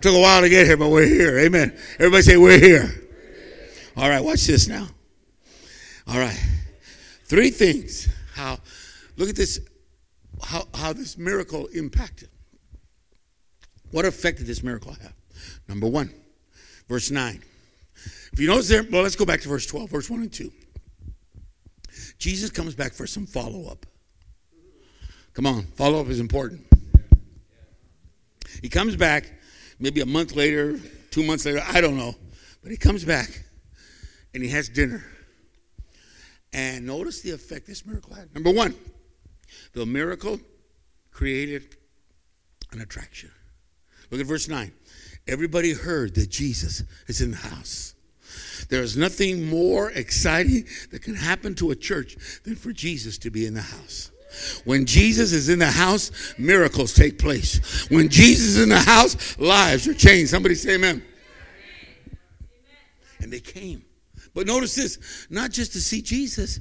Took 0.00 0.14
a 0.14 0.20
while 0.20 0.42
to 0.42 0.48
get 0.48 0.66
here, 0.66 0.76
but 0.76 0.90
we're 0.90 1.06
here. 1.06 1.38
Amen. 1.38 1.76
Everybody 1.94 2.22
say, 2.22 2.36
We're 2.36 2.58
here. 2.58 2.92
All 3.96 4.08
right, 4.08 4.22
watch 4.22 4.46
this 4.46 4.68
now. 4.68 4.88
All 6.06 6.18
right. 6.18 6.40
Three 7.24 7.50
things. 7.50 8.08
How, 8.34 8.58
look 9.16 9.28
at 9.28 9.36
this, 9.36 9.60
how, 10.42 10.64
how 10.74 10.92
this 10.92 11.18
miracle 11.18 11.66
impacted. 11.66 12.28
What 13.90 14.04
effect 14.04 14.38
did 14.38 14.46
this 14.46 14.62
miracle 14.62 14.92
have? 14.92 15.14
Number 15.68 15.86
one, 15.86 16.12
verse 16.88 17.10
9. 17.10 17.42
If 18.32 18.40
you 18.40 18.48
notice 18.48 18.68
there, 18.68 18.84
well, 18.90 19.02
let's 19.02 19.16
go 19.16 19.24
back 19.24 19.40
to 19.40 19.48
verse 19.48 19.66
12, 19.66 19.90
verse 19.90 20.10
1 20.10 20.20
and 20.20 20.32
2. 20.32 20.52
Jesus 22.18 22.50
comes 22.50 22.74
back 22.74 22.92
for 22.92 23.06
some 23.06 23.26
follow 23.26 23.70
up. 23.70 23.86
Come 25.34 25.46
on, 25.46 25.64
follow 25.74 26.00
up 26.00 26.08
is 26.08 26.20
important. 26.20 26.66
He 28.62 28.68
comes 28.68 28.96
back 28.96 29.32
maybe 29.78 30.00
a 30.00 30.06
month 30.06 30.34
later, 30.34 30.78
two 31.10 31.22
months 31.22 31.44
later, 31.44 31.62
I 31.66 31.80
don't 31.80 31.96
know. 31.96 32.14
But 32.62 32.70
he 32.70 32.76
comes 32.76 33.04
back 33.04 33.44
and 34.34 34.42
he 34.42 34.48
has 34.50 34.68
dinner. 34.68 35.04
And 36.56 36.86
notice 36.86 37.20
the 37.20 37.32
effect 37.32 37.66
this 37.66 37.84
miracle 37.84 38.14
had. 38.14 38.32
Number 38.34 38.50
one, 38.50 38.74
the 39.74 39.84
miracle 39.84 40.40
created 41.12 41.76
an 42.72 42.80
attraction. 42.80 43.30
Look 44.10 44.22
at 44.22 44.26
verse 44.26 44.48
9. 44.48 44.72
Everybody 45.28 45.74
heard 45.74 46.14
that 46.14 46.30
Jesus 46.30 46.82
is 47.08 47.20
in 47.20 47.32
the 47.32 47.36
house. 47.36 47.94
There 48.70 48.82
is 48.82 48.96
nothing 48.96 49.50
more 49.50 49.90
exciting 49.90 50.64
that 50.92 51.02
can 51.02 51.14
happen 51.14 51.54
to 51.56 51.72
a 51.72 51.76
church 51.76 52.16
than 52.44 52.56
for 52.56 52.72
Jesus 52.72 53.18
to 53.18 53.30
be 53.30 53.44
in 53.44 53.52
the 53.52 53.60
house. 53.60 54.10
When 54.64 54.86
Jesus 54.86 55.34
is 55.34 55.50
in 55.50 55.58
the 55.58 55.70
house, 55.70 56.34
miracles 56.38 56.94
take 56.94 57.18
place. 57.18 57.86
When 57.90 58.08
Jesus 58.08 58.56
is 58.56 58.62
in 58.62 58.70
the 58.70 58.80
house, 58.80 59.38
lives 59.38 59.86
are 59.88 59.94
changed. 59.94 60.30
Somebody 60.30 60.54
say 60.54 60.76
amen. 60.76 61.02
And 63.20 63.30
they 63.30 63.40
came. 63.40 63.85
But 64.36 64.46
notice 64.46 64.74
this 64.74 65.26
not 65.30 65.50
just 65.50 65.72
to 65.72 65.80
see 65.80 66.02
Jesus, 66.02 66.60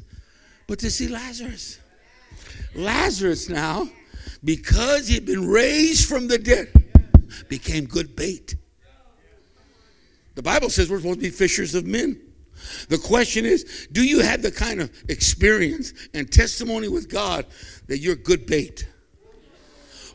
but 0.65 0.79
to 0.79 0.89
see 0.89 1.09
Lazarus. 1.09 1.77
Lazarus 2.73 3.49
now, 3.49 3.89
because 4.45 5.09
he 5.09 5.15
had 5.15 5.25
been 5.25 5.45
raised 5.45 6.07
from 6.07 6.29
the 6.29 6.37
dead, 6.37 6.71
became 7.49 7.85
good 7.85 8.15
bait. 8.15 8.55
The 10.35 10.41
Bible 10.41 10.69
says 10.69 10.89
we're 10.89 10.99
supposed 10.99 11.19
to 11.19 11.25
be 11.25 11.29
fishers 11.29 11.75
of 11.75 11.85
men. 11.85 12.21
The 12.87 12.97
question 12.97 13.45
is 13.45 13.89
do 13.91 14.05
you 14.05 14.21
have 14.21 14.41
the 14.41 14.51
kind 14.51 14.79
of 14.79 14.89
experience 15.09 15.91
and 16.13 16.31
testimony 16.31 16.87
with 16.87 17.09
God 17.09 17.45
that 17.87 17.97
you're 17.97 18.15
good 18.15 18.45
bait? 18.45 18.87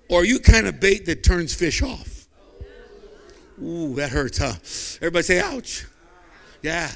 Or 0.08 0.22
are 0.22 0.24
you 0.24 0.40
kind 0.40 0.66
of 0.66 0.80
bait 0.80 1.04
that 1.06 1.22
turns 1.22 1.54
fish 1.54 1.82
off? 1.82 2.26
Ooh, 3.62 3.94
that 3.96 4.08
hurts, 4.08 4.38
huh? 4.38 4.54
Everybody 5.04 5.24
say, 5.24 5.40
ouch. 5.40 5.86
Yeah. 6.62 6.90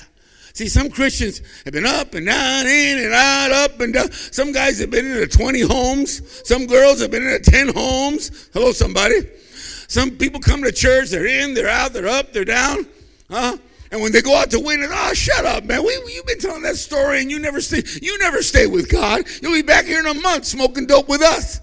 See, 0.54 0.68
some 0.68 0.88
Christians 0.88 1.42
have 1.64 1.74
been 1.74 1.84
up 1.84 2.14
and 2.14 2.24
down, 2.24 2.66
in 2.68 3.04
and 3.04 3.12
out, 3.12 3.50
up 3.50 3.80
and 3.80 3.92
down. 3.92 4.12
Some 4.12 4.52
guys 4.52 4.78
have 4.78 4.88
been 4.88 5.04
into 5.04 5.26
20 5.26 5.62
homes. 5.62 6.22
Some 6.48 6.66
girls 6.66 7.00
have 7.00 7.10
been 7.10 7.26
into 7.26 7.50
10 7.50 7.74
homes. 7.74 8.50
Hello, 8.52 8.70
somebody. 8.70 9.16
Some 9.88 10.12
people 10.12 10.38
come 10.38 10.62
to 10.62 10.70
church, 10.70 11.10
they're 11.10 11.26
in, 11.26 11.54
they're 11.54 11.68
out, 11.68 11.92
they're 11.92 12.06
up, 12.06 12.32
they're 12.32 12.44
down. 12.44 12.86
Huh? 13.28 13.56
And 13.90 14.00
when 14.00 14.12
they 14.12 14.22
go 14.22 14.36
out 14.36 14.50
to 14.52 14.60
win 14.60 14.80
it, 14.80 14.90
oh, 14.90 14.94
ah, 14.94 15.12
shut 15.12 15.44
up, 15.44 15.64
man. 15.64 15.82
We, 15.82 15.92
you've 16.14 16.26
been 16.26 16.38
telling 16.38 16.62
that 16.62 16.76
story 16.76 17.20
and 17.20 17.32
you 17.32 17.40
never 17.40 17.60
stay, 17.60 17.82
you 18.00 18.16
never 18.18 18.40
stay 18.40 18.68
with 18.68 18.88
God. 18.88 19.24
You'll 19.42 19.52
be 19.52 19.62
back 19.62 19.86
here 19.86 19.98
in 19.98 20.06
a 20.06 20.14
month 20.14 20.44
smoking 20.44 20.86
dope 20.86 21.08
with 21.08 21.22
us. 21.22 21.60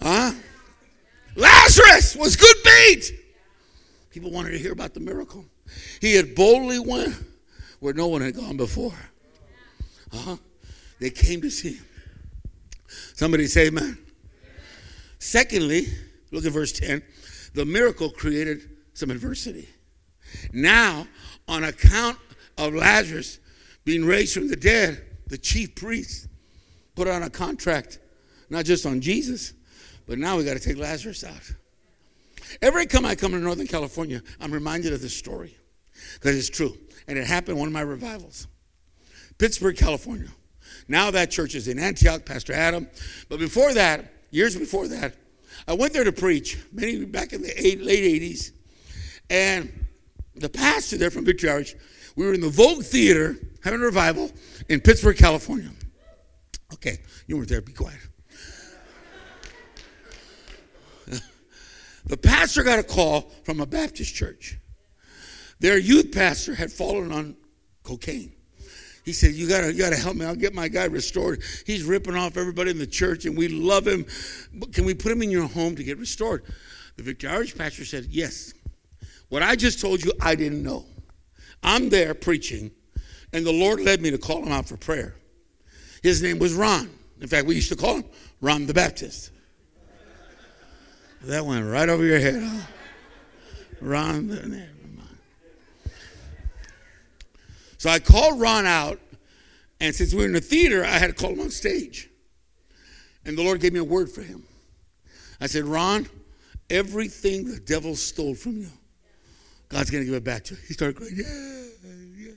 Huh? 0.00 0.32
Lazarus 1.36 2.16
was 2.16 2.36
good 2.36 2.56
bait. 2.64 3.12
People 4.10 4.30
wanted 4.30 4.52
to 4.52 4.58
hear 4.58 4.72
about 4.72 4.94
the 4.94 5.00
miracle. 5.00 5.44
He 6.00 6.14
had 6.14 6.34
boldly 6.34 6.78
went 6.78 7.14
where 7.78 7.94
no 7.94 8.08
one 8.08 8.22
had 8.22 8.34
gone 8.34 8.56
before. 8.56 8.94
huh 10.12 10.36
They 10.98 11.10
came 11.10 11.42
to 11.42 11.50
see 11.50 11.74
him. 11.74 11.84
Somebody 13.14 13.46
say 13.46 13.66
amen. 13.68 13.98
Secondly, 15.18 15.86
look 16.32 16.46
at 16.46 16.52
verse 16.52 16.72
10. 16.72 17.02
The 17.54 17.64
miracle 17.66 18.10
created 18.10 18.70
some 18.94 19.10
adversity. 19.10 19.68
Now, 20.52 21.06
on 21.46 21.64
account 21.64 22.16
of 22.56 22.74
Lazarus 22.74 23.38
being 23.84 24.04
raised 24.04 24.32
from 24.32 24.48
the 24.48 24.56
dead, 24.56 25.04
the 25.26 25.38
chief 25.38 25.74
priest 25.74 26.28
put 26.94 27.08
on 27.08 27.22
a 27.22 27.30
contract, 27.30 27.98
not 28.48 28.64
just 28.64 28.86
on 28.86 29.00
Jesus, 29.00 29.52
but 30.06 30.18
now 30.18 30.36
we 30.36 30.44
got 30.44 30.54
to 30.54 30.60
take 30.60 30.78
Lazarus 30.78 31.24
out. 31.24 31.52
Every 32.62 32.86
time 32.86 33.04
I 33.04 33.14
come 33.14 33.32
to 33.32 33.38
Northern 33.38 33.66
California, 33.66 34.22
I'm 34.40 34.52
reminded 34.52 34.92
of 34.92 35.00
this 35.00 35.16
story 35.16 35.56
because 36.14 36.36
it's 36.36 36.50
true. 36.50 36.76
And 37.06 37.18
it 37.18 37.26
happened 37.26 37.58
one 37.58 37.68
of 37.68 37.72
my 37.72 37.80
revivals. 37.80 38.46
Pittsburg, 39.38 39.76
California. 39.76 40.28
Now 40.86 41.10
that 41.10 41.30
church 41.30 41.54
is 41.54 41.68
in 41.68 41.78
Antioch, 41.78 42.24
Pastor 42.24 42.52
Adam. 42.52 42.88
But 43.28 43.38
before 43.38 43.74
that, 43.74 44.12
years 44.30 44.56
before 44.56 44.88
that, 44.88 45.14
I 45.66 45.74
went 45.74 45.92
there 45.92 46.04
to 46.04 46.12
preach, 46.12 46.58
many 46.72 47.04
back 47.04 47.32
in 47.32 47.42
the 47.42 47.66
eight, 47.66 47.80
late 47.82 48.20
80s. 48.20 48.52
And 49.28 49.86
the 50.34 50.48
pastor 50.48 50.96
there 50.96 51.10
from 51.10 51.24
Victory 51.24 51.50
Outreach, 51.50 51.76
we 52.16 52.26
were 52.26 52.34
in 52.34 52.40
the 52.40 52.48
Vogue 52.48 52.82
Theater 52.82 53.36
having 53.62 53.80
a 53.80 53.84
revival 53.84 54.30
in 54.68 54.80
Pittsburg, 54.80 55.16
California. 55.16 55.70
Okay, 56.74 56.98
you 57.26 57.36
weren't 57.36 57.48
there, 57.48 57.60
be 57.60 57.72
quiet. 57.72 57.98
the 62.04 62.16
pastor 62.16 62.62
got 62.62 62.78
a 62.78 62.82
call 62.82 63.32
from 63.44 63.60
a 63.60 63.66
Baptist 63.66 64.14
church. 64.14 64.58
Their 65.60 65.78
youth 65.78 66.12
pastor 66.12 66.54
had 66.54 66.72
fallen 66.72 67.12
on 67.12 67.36
cocaine. 67.82 68.32
He 69.04 69.12
said, 69.12 69.32
"You 69.32 69.48
gotta, 69.48 69.72
you 69.72 69.78
gotta 69.78 69.96
help 69.96 70.16
me. 70.16 70.26
I'll 70.26 70.34
get 70.34 70.54
my 70.54 70.68
guy 70.68 70.84
restored. 70.84 71.42
He's 71.66 71.84
ripping 71.84 72.16
off 72.16 72.36
everybody 72.36 72.70
in 72.70 72.78
the 72.78 72.86
church, 72.86 73.24
and 73.24 73.36
we 73.36 73.48
love 73.48 73.86
him. 73.86 74.04
Can 74.72 74.84
we 74.84 74.94
put 74.94 75.12
him 75.12 75.22
in 75.22 75.30
your 75.30 75.46
home 75.46 75.76
to 75.76 75.84
get 75.84 75.98
restored?" 75.98 76.42
The 76.96 77.02
Victory 77.02 77.30
Outreach 77.30 77.56
pastor 77.56 77.84
said, 77.84 78.06
"Yes." 78.10 78.54
What 79.28 79.42
I 79.42 79.54
just 79.54 79.80
told 79.80 80.04
you, 80.04 80.12
I 80.20 80.34
didn't 80.34 80.62
know. 80.62 80.84
I'm 81.62 81.88
there 81.88 82.14
preaching, 82.14 82.72
and 83.32 83.46
the 83.46 83.52
Lord 83.52 83.80
led 83.80 84.02
me 84.02 84.10
to 84.10 84.18
call 84.18 84.42
him 84.42 84.50
out 84.50 84.66
for 84.66 84.76
prayer. 84.76 85.14
His 86.02 86.20
name 86.20 86.38
was 86.38 86.52
Ron. 86.52 86.90
In 87.20 87.28
fact, 87.28 87.46
we 87.46 87.54
used 87.54 87.68
to 87.68 87.76
call 87.76 87.96
him 87.96 88.04
Ron 88.40 88.66
the 88.66 88.74
Baptist. 88.74 89.30
That 91.22 91.44
went 91.44 91.66
right 91.66 91.88
over 91.88 92.04
your 92.04 92.18
head, 92.18 92.42
huh? 92.42 92.66
Ron 93.80 94.26
the. 94.28 94.79
So 97.80 97.88
I 97.88 97.98
called 97.98 98.38
Ron 98.38 98.66
out, 98.66 99.00
and 99.80 99.94
since 99.94 100.12
we 100.12 100.20
were 100.20 100.26
in 100.26 100.34
the 100.34 100.40
theater, 100.42 100.84
I 100.84 100.98
had 100.98 101.06
to 101.06 101.12
call 101.14 101.30
him 101.30 101.40
on 101.40 101.48
stage. 101.48 102.10
And 103.24 103.38
the 103.38 103.42
Lord 103.42 103.62
gave 103.62 103.72
me 103.72 103.78
a 103.78 103.84
word 103.84 104.10
for 104.10 104.20
him. 104.20 104.44
I 105.40 105.46
said, 105.46 105.64
Ron, 105.64 106.06
everything 106.68 107.50
the 107.50 107.58
devil 107.58 107.96
stole 107.96 108.34
from 108.34 108.58
you, 108.58 108.68
God's 109.70 109.90
going 109.90 110.02
to 110.02 110.04
give 110.04 110.14
it 110.14 110.24
back 110.24 110.44
to 110.44 110.56
you. 110.56 110.60
He 110.68 110.74
started 110.74 110.94
crying, 110.94 111.14
yeah, 111.16 111.88
yeah. 112.18 112.32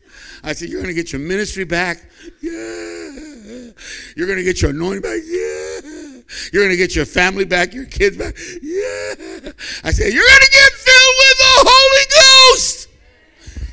I 0.45 0.53
said, 0.53 0.69
You're 0.69 0.81
going 0.81 0.95
to 0.95 1.01
get 1.01 1.11
your 1.11 1.19
ministry 1.19 1.65
back? 1.65 1.97
Yeah. 2.41 3.71
You're 4.15 4.27
going 4.27 4.39
to 4.39 4.45
get 4.45 4.61
your 4.61 4.71
anointing 4.71 5.01
back? 5.01 5.19
Yeah. 5.25 6.21
You're 6.53 6.63
going 6.63 6.71
to 6.71 6.77
get 6.77 6.95
your 6.95 7.03
family 7.03 7.43
back, 7.43 7.73
your 7.73 7.85
kids 7.85 8.15
back? 8.15 8.37
Yeah. 8.61 9.51
I 9.83 9.91
said, 9.91 10.13
You're 10.13 10.23
going 10.23 10.41
to 10.41 10.51
get 10.53 10.71
filled 10.71 11.15
with 11.19 11.37
the 11.37 11.53
Holy 11.67 12.53
Ghost. 12.53 12.87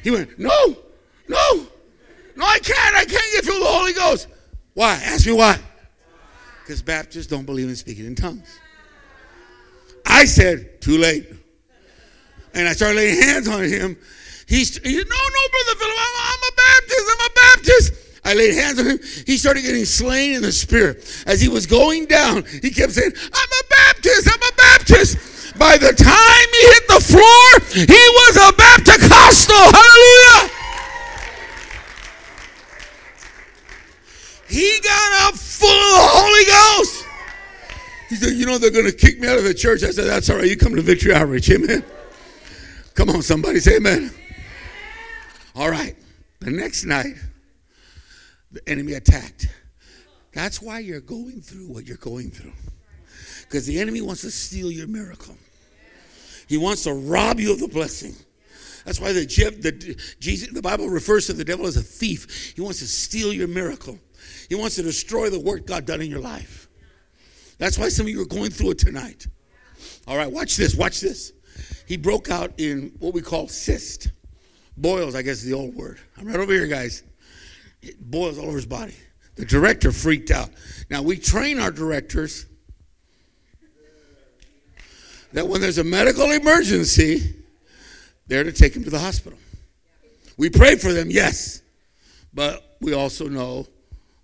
He 0.02 0.10
went, 0.10 0.36
No. 0.36 0.89
No, 1.30 1.66
no, 2.34 2.44
I 2.44 2.58
can't. 2.58 2.96
I 2.96 3.04
can't 3.04 3.32
get 3.32 3.46
with 3.46 3.60
the 3.60 3.64
Holy 3.64 3.92
Ghost. 3.92 4.26
Why? 4.74 5.00
Ask 5.04 5.26
me 5.26 5.32
why. 5.32 5.58
Because 6.62 6.82
Baptists 6.82 7.28
don't 7.28 7.46
believe 7.46 7.68
in 7.68 7.76
speaking 7.76 8.04
in 8.04 8.16
tongues. 8.16 8.58
I 10.04 10.24
said, 10.24 10.80
too 10.80 10.98
late. 10.98 11.28
And 12.52 12.66
I 12.66 12.72
started 12.72 12.96
laying 12.96 13.22
hands 13.22 13.46
on 13.46 13.62
him. 13.62 13.96
He, 14.48 14.56
he 14.56 14.64
said, 14.64 14.82
no, 14.84 14.90
no, 14.90 15.02
Brother 15.04 15.78
Philip, 15.78 15.96
I'm, 15.98 16.14
I'm 16.18 16.42
a 16.42 16.54
Baptist. 16.56 17.04
I'm 17.10 17.20
a 17.20 17.32
Baptist. 17.34 17.92
I 18.24 18.34
laid 18.34 18.54
hands 18.54 18.78
on 18.80 18.86
him. 18.86 18.98
He 19.24 19.36
started 19.36 19.62
getting 19.62 19.84
slain 19.84 20.34
in 20.34 20.42
the 20.42 20.50
spirit. 20.50 21.24
As 21.26 21.40
he 21.40 21.48
was 21.48 21.66
going 21.66 22.06
down, 22.06 22.44
he 22.44 22.70
kept 22.70 22.92
saying, 22.92 23.12
I'm 23.14 23.48
a 23.48 23.64
Baptist. 23.70 24.28
I'm 24.28 24.42
a 24.42 24.56
Baptist. 24.56 25.58
By 25.58 25.78
the 25.78 25.92
time 25.92 26.46
he 26.58 26.62
hit 26.74 26.88
the 26.88 27.00
floor, 27.06 27.86
he 27.86 28.02
was 28.18 28.36
a 28.36 28.52
Baptist. 28.56 29.48
Hallelujah. 29.48 30.59
He 34.50 34.80
got 34.82 35.28
up 35.28 35.34
full 35.36 35.68
of 35.68 35.96
the 35.96 36.08
Holy 36.10 36.44
Ghost. 36.44 37.06
He 38.08 38.16
said, 38.16 38.32
You 38.32 38.46
know, 38.46 38.58
they're 38.58 38.72
going 38.72 38.86
to 38.86 38.92
kick 38.92 39.20
me 39.20 39.28
out 39.28 39.38
of 39.38 39.44
the 39.44 39.54
church. 39.54 39.84
I 39.84 39.92
said, 39.92 40.06
That's 40.06 40.28
all 40.28 40.36
right. 40.36 40.48
You 40.48 40.56
come 40.56 40.74
to 40.74 40.82
Victory 40.82 41.14
Outreach. 41.14 41.48
Amen. 41.50 41.84
Come 42.94 43.10
on, 43.10 43.22
somebody 43.22 43.60
say 43.60 43.76
amen. 43.76 44.12
All 45.54 45.70
right. 45.70 45.96
The 46.40 46.50
next 46.50 46.84
night, 46.84 47.14
the 48.50 48.60
enemy 48.68 48.94
attacked. 48.94 49.48
That's 50.32 50.60
why 50.60 50.80
you're 50.80 51.00
going 51.00 51.40
through 51.40 51.66
what 51.68 51.86
you're 51.86 51.96
going 51.98 52.30
through. 52.30 52.52
Because 53.42 53.66
the 53.66 53.78
enemy 53.80 54.00
wants 54.00 54.22
to 54.22 54.30
steal 54.30 54.70
your 54.70 54.86
miracle, 54.86 55.36
he 56.48 56.58
wants 56.58 56.82
to 56.84 56.92
rob 56.92 57.38
you 57.38 57.52
of 57.52 57.60
the 57.60 57.68
blessing. 57.68 58.14
That's 58.84 58.98
why 58.98 59.12
the, 59.12 59.24
the, 59.24 59.96
Jesus, 60.18 60.48
the 60.52 60.62
Bible 60.62 60.88
refers 60.88 61.26
to 61.26 61.32
the 61.32 61.44
devil 61.44 61.66
as 61.66 61.76
a 61.76 61.82
thief. 61.82 62.54
He 62.56 62.62
wants 62.62 62.78
to 62.78 62.86
steal 62.86 63.32
your 63.32 63.46
miracle. 63.46 63.98
He 64.48 64.54
wants 64.54 64.76
to 64.76 64.82
destroy 64.82 65.30
the 65.30 65.40
work 65.40 65.66
God 65.66 65.86
done 65.86 66.00
in 66.00 66.10
your 66.10 66.20
life. 66.20 66.68
That's 67.58 67.78
why 67.78 67.88
some 67.88 68.06
of 68.06 68.10
you 68.10 68.22
are 68.22 68.26
going 68.26 68.50
through 68.50 68.70
it 68.70 68.78
tonight. 68.78 69.26
All 70.06 70.16
right, 70.16 70.30
watch 70.30 70.56
this. 70.56 70.74
Watch 70.74 71.00
this. 71.00 71.32
He 71.86 71.96
broke 71.96 72.30
out 72.30 72.52
in 72.58 72.92
what 72.98 73.14
we 73.14 73.20
call 73.20 73.48
cyst. 73.48 74.10
Boils, 74.76 75.14
I 75.14 75.22
guess 75.22 75.38
is 75.38 75.44
the 75.44 75.52
old 75.52 75.74
word. 75.74 75.98
I'm 76.16 76.26
right 76.26 76.38
over 76.38 76.52
here, 76.52 76.66
guys. 76.66 77.02
It 77.82 78.00
boils 78.00 78.38
all 78.38 78.46
over 78.46 78.56
his 78.56 78.66
body. 78.66 78.94
The 79.36 79.44
director 79.44 79.92
freaked 79.92 80.30
out. 80.30 80.50
Now, 80.88 81.02
we 81.02 81.18
train 81.18 81.60
our 81.60 81.70
directors 81.70 82.46
that 85.32 85.46
when 85.46 85.60
there's 85.60 85.78
a 85.78 85.84
medical 85.84 86.30
emergency, 86.30 87.34
they're 88.26 88.44
to 88.44 88.52
take 88.52 88.74
him 88.74 88.84
to 88.84 88.90
the 88.90 88.98
hospital. 88.98 89.38
We 90.36 90.50
pray 90.50 90.76
for 90.76 90.92
them, 90.92 91.10
yes, 91.10 91.62
but 92.32 92.76
we 92.80 92.94
also 92.94 93.28
know 93.28 93.66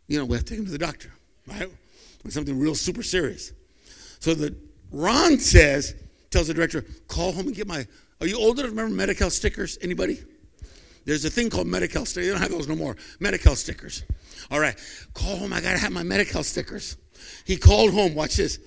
you 0.08 0.18
know, 0.18 0.24
we 0.24 0.36
have 0.36 0.44
to 0.44 0.50
take 0.50 0.58
him 0.58 0.66
to 0.66 0.72
the 0.72 0.78
doctor, 0.78 1.12
right? 1.46 1.68
When 2.22 2.30
something 2.30 2.58
real 2.58 2.74
super 2.74 3.02
serious. 3.02 3.52
So 4.20 4.34
the 4.34 4.54
Ron 4.90 5.38
says, 5.38 5.94
tells 6.30 6.48
the 6.48 6.54
director, 6.54 6.84
call 7.08 7.32
home 7.32 7.46
and 7.46 7.56
get 7.56 7.66
my. 7.66 7.86
Are 8.20 8.26
you 8.26 8.38
old 8.38 8.58
enough 8.58 8.70
to 8.70 8.76
remember 8.76 8.94
Medi-Cal 8.94 9.30
stickers? 9.30 9.78
Anybody? 9.82 10.18
There's 11.04 11.24
a 11.24 11.30
thing 11.30 11.50
called 11.50 11.66
Medi-Cal 11.66 12.04
stickers. 12.04 12.26
They 12.26 12.32
don't 12.32 12.40
have 12.40 12.50
those 12.50 12.66
no 12.66 12.74
more. 12.74 12.96
Medi-Cal 13.20 13.56
stickers. 13.56 14.04
All 14.50 14.58
right, 14.58 14.76
call 15.14 15.36
home. 15.36 15.52
I 15.52 15.60
gotta 15.60 15.78
have 15.78 15.92
my 15.92 16.02
Medi-Cal 16.02 16.42
stickers. 16.42 16.96
He 17.44 17.56
called 17.56 17.92
home. 17.92 18.14
Watch 18.14 18.36
this. 18.36 18.58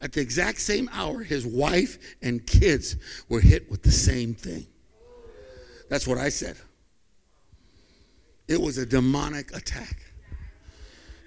At 0.00 0.12
the 0.12 0.20
exact 0.20 0.60
same 0.60 0.88
hour, 0.92 1.22
his 1.22 1.44
wife 1.44 1.98
and 2.22 2.46
kids 2.46 2.96
were 3.28 3.40
hit 3.40 3.68
with 3.70 3.82
the 3.82 3.90
same 3.90 4.34
thing. 4.34 4.66
That's 5.88 6.06
what 6.06 6.18
I 6.18 6.28
said. 6.28 6.56
It 8.46 8.60
was 8.60 8.78
a 8.78 8.86
demonic 8.86 9.54
attack. 9.56 10.07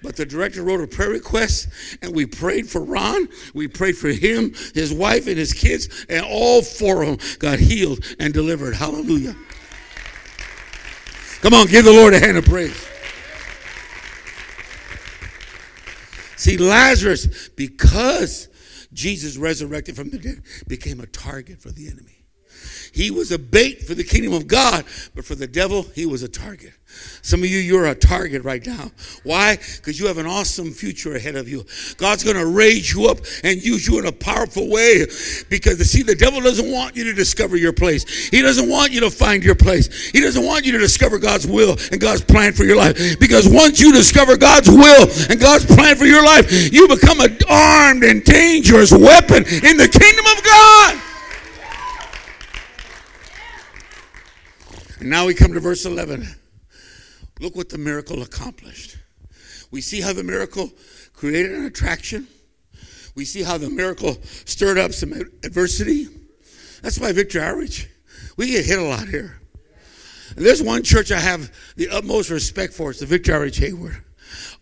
But 0.04 0.16
the 0.16 0.26
director 0.26 0.64
wrote 0.64 0.82
a 0.82 0.88
prayer 0.88 1.10
request, 1.10 1.70
and 2.02 2.16
we 2.16 2.26
prayed 2.26 2.68
for 2.68 2.84
Ron. 2.84 3.28
We 3.54 3.68
prayed 3.68 3.98
for 3.98 4.10
him, 4.10 4.54
his 4.74 4.92
wife, 4.92 5.28
and 5.28 5.38
his 5.38 5.54
kids, 5.54 6.06
and 6.10 6.26
all 6.26 6.62
four 6.62 7.04
of 7.04 7.10
them 7.10 7.38
got 7.40 7.60
healed 7.60 8.04
and 8.20 8.34
delivered. 8.34 8.76
Hallelujah. 8.76 9.36
Come 11.42 11.54
on, 11.54 11.68
give 11.68 11.86
the 11.86 11.92
Lord 11.92 12.14
a 12.14 12.20
hand 12.20 12.38
of 12.38 12.46
praise. 12.46 12.88
See, 16.36 16.58
Lazarus, 16.58 17.50
because 17.50 18.48
Jesus 18.94 19.38
resurrected 19.38 19.96
from 19.96 20.10
the 20.10 20.18
dead, 20.18 20.42
became 20.68 21.00
a 21.00 21.06
target 21.06 21.62
for 21.62 21.70
the 21.70 21.88
enemy. 21.88 22.21
He 22.92 23.12
was 23.12 23.32
a 23.32 23.40
bait 23.40 23.84
for 23.84 23.94
the 23.94 24.04
kingdom 24.04 24.34
of 24.34 24.48
God, 24.48 24.86
but 25.16 25.26
for 25.26 25.36
the 25.36 25.48
devil, 25.48 25.84
he 25.96 26.06
was 26.06 26.24
a 26.24 26.28
target. 26.28 26.74
Some 27.22 27.42
of 27.42 27.50
you, 27.50 27.60
you're 27.60 27.86
a 27.86 27.96
target 27.96 28.44
right 28.44 28.66
now. 28.66 28.92
Why? 29.24 29.58
Because 29.78 30.00
you 30.00 30.08
have 30.08 30.18
an 30.18 30.26
awesome 30.26 30.72
future 30.72 31.16
ahead 31.16 31.36
of 31.36 31.48
you. 31.48 31.66
God's 31.98 32.24
going 32.24 32.36
to 32.36 32.46
raise 32.46 32.94
you 32.94 33.08
up 33.08 33.20
and 33.44 33.64
use 33.64 33.88
you 33.88 34.00
in 34.00 34.06
a 34.06 34.12
powerful 34.12 34.70
way. 34.70 35.06
Because, 35.50 35.80
see, 35.90 36.04
the 36.04 36.16
devil 36.16 36.42
doesn't 36.42 36.70
want 36.70 36.96
you 36.96 37.06
to 37.06 37.14
discover 37.14 37.56
your 37.56 37.74
place. 37.74 38.28
He 38.30 38.42
doesn't 38.42 38.70
want 38.70 38.92
you 38.92 39.00
to 39.02 39.10
find 39.10 39.44
your 39.44 39.56
place. 39.56 40.10
He 40.10 40.20
doesn't 40.20 40.44
want 40.44 40.66
you 40.66 40.74
to 40.74 40.80
discover 40.80 41.18
God's 41.18 41.48
will 41.48 41.78
and 41.92 42.02
God's 42.02 42.24
plan 42.24 42.54
for 42.54 42.64
your 42.64 42.78
life. 42.78 43.20
Because 43.20 43.48
once 43.48 43.80
you 43.80 43.94
discover 43.94 44.36
God's 44.36 44.70
will 44.70 45.08
and 45.30 45.40
God's 45.40 45.66
plan 45.66 45.96
for 45.96 46.06
your 46.06 46.26
life, 46.26 46.74
you 46.74 46.88
become 46.88 47.20
an 47.20 47.38
armed 47.50 48.04
and 48.04 48.24
dangerous 48.24 48.92
weapon 48.92 49.46
in 49.46 49.78
the 49.78 49.88
kingdom 49.88 50.26
of 50.26 50.44
God. 50.44 51.01
Now 55.04 55.26
we 55.26 55.34
come 55.34 55.54
to 55.54 55.60
verse 55.60 55.86
11. 55.86 56.28
Look 57.40 57.56
what 57.56 57.70
the 57.70 57.78
miracle 57.80 58.22
accomplished. 58.22 58.98
We 59.72 59.82
see 59.82 60.00
how 60.00 60.14
the 60.14 60.24
miracle 60.24 60.72
created 61.14 61.54
an 61.54 61.66
attraction. 61.66 62.28
We 63.16 63.26
see 63.26 63.42
how 63.42 63.58
the 63.58 63.70
miracle 63.70 64.18
stirred 64.46 64.78
up 64.78 64.94
some 64.94 65.14
adversity. 65.14 66.08
That's 66.84 67.00
why 67.00 67.12
Victory 67.14 67.42
Outreach, 67.42 67.90
we 68.38 68.52
get 68.52 68.66
hit 68.66 68.78
a 68.78 68.84
lot 68.84 69.08
here. 69.08 69.40
And 70.36 70.46
there's 70.46 70.62
one 70.62 70.84
church 70.84 71.12
I 71.12 71.20
have 71.20 71.52
the 71.76 71.90
utmost 71.90 72.30
respect 72.30 72.74
for. 72.74 72.92
It's 72.92 73.00
the 73.00 73.06
Victory 73.06 73.34
Outreach 73.34 73.58
Hayward. 73.58 74.04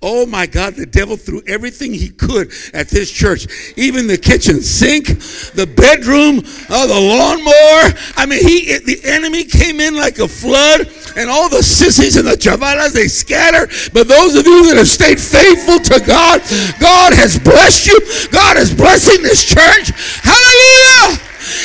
Oh 0.02 0.26
my 0.26 0.46
God, 0.46 0.76
the 0.76 0.86
devil 0.86 1.18
threw 1.18 1.42
everything 1.46 1.94
he 1.94 2.08
could 2.08 2.54
at 2.74 2.88
this 2.88 3.12
church. 3.12 3.48
Even 3.76 4.08
the 4.08 4.18
kitchen 4.18 4.62
sink, 4.62 5.08
the 5.08 5.68
bedroom, 5.68 6.40
uh, 6.70 6.88
the 6.88 6.96
lawnmower. 6.96 8.00
I 8.16 8.26
mean, 8.26 8.40
he, 8.40 8.78
the 8.80 9.02
enemy 9.04 9.44
came 9.44 9.82
in 9.82 9.96
like 9.96 10.20
a 10.20 10.28
flood 10.28 10.88
and 11.18 11.30
all 11.30 11.50
the 11.50 11.62
sissies 11.62 12.16
and 12.16 12.26
the 12.26 12.38
chavalas, 12.38 12.94
they 12.94 13.10
scattered. 13.10 13.72
But 13.92 14.08
those 14.08 14.36
of 14.36 14.48
you 14.48 14.70
that 14.70 14.78
have 14.78 14.88
stayed 14.88 15.20
faithful 15.20 15.80
to 15.92 16.00
God, 16.00 16.40
God 16.80 17.12
has 17.12 17.38
blessed 17.38 17.88
you. 17.88 18.00
God 18.32 18.56
is 18.56 18.74
blessing 18.74 19.22
this 19.22 19.44
church. 19.44 19.92
Hallelujah. 20.24 21.20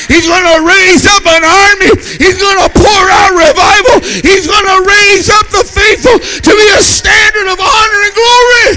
He's 0.08 0.26
going 0.26 0.44
to 0.44 0.58
raise 0.64 1.04
up 1.06 1.24
an 1.26 1.44
army. 1.44 1.92
He's 2.16 2.38
going 2.38 2.60
to 2.62 2.70
pour 2.72 3.04
out 3.10 3.32
revival. 3.36 4.00
He's 4.22 4.46
going 4.46 4.64
to 4.64 4.78
raise 4.86 5.28
up 5.28 5.46
the 5.48 5.64
faithful 5.64 6.18
to 6.18 6.50
be 6.50 6.66
a 6.72 6.82
standard 6.82 7.48
of 7.50 7.58
honor 7.60 8.00
and 8.04 8.14
glory. 8.14 8.68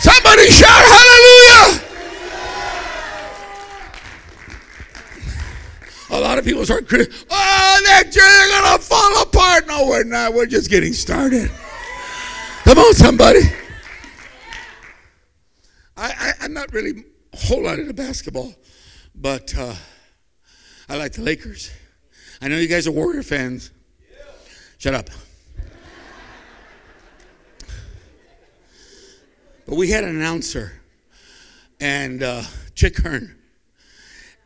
Somebody 0.00 0.48
shout 0.48 0.84
hallelujah. 0.84 1.84
A 6.10 6.20
lot 6.20 6.37
of 6.37 6.37
people 6.48 6.64
start 6.64 6.88
criticizing, 6.88 7.26
oh, 7.30 7.80
that 7.84 8.06
is 8.08 8.16
going 8.16 8.78
to 8.78 8.82
fall 8.82 9.22
apart. 9.22 9.66
No, 9.66 9.86
we're 9.86 10.04
not. 10.04 10.32
We're 10.32 10.46
just 10.46 10.70
getting 10.70 10.94
started. 10.94 11.50
Come 12.64 12.78
on, 12.78 12.94
somebody. 12.94 13.40
I, 15.94 16.32
I, 16.40 16.44
am 16.46 16.54
not 16.54 16.72
really 16.72 17.04
a 17.34 17.36
whole 17.36 17.64
lot 17.64 17.78
into 17.78 17.92
basketball, 17.92 18.54
but 19.14 19.54
uh, 19.58 19.74
I 20.88 20.96
like 20.96 21.12
the 21.12 21.22
Lakers. 21.22 21.70
I 22.40 22.48
know 22.48 22.56
you 22.56 22.68
guys 22.68 22.86
are 22.86 22.92
Warrior 22.92 23.22
fans. 23.24 23.70
Shut 24.78 24.94
up. 24.94 25.10
But 29.66 29.74
we 29.74 29.90
had 29.90 30.04
an 30.04 30.16
announcer, 30.16 30.80
and 31.78 32.22
uh, 32.22 32.42
Chick 32.74 32.96
Hearn, 32.98 33.37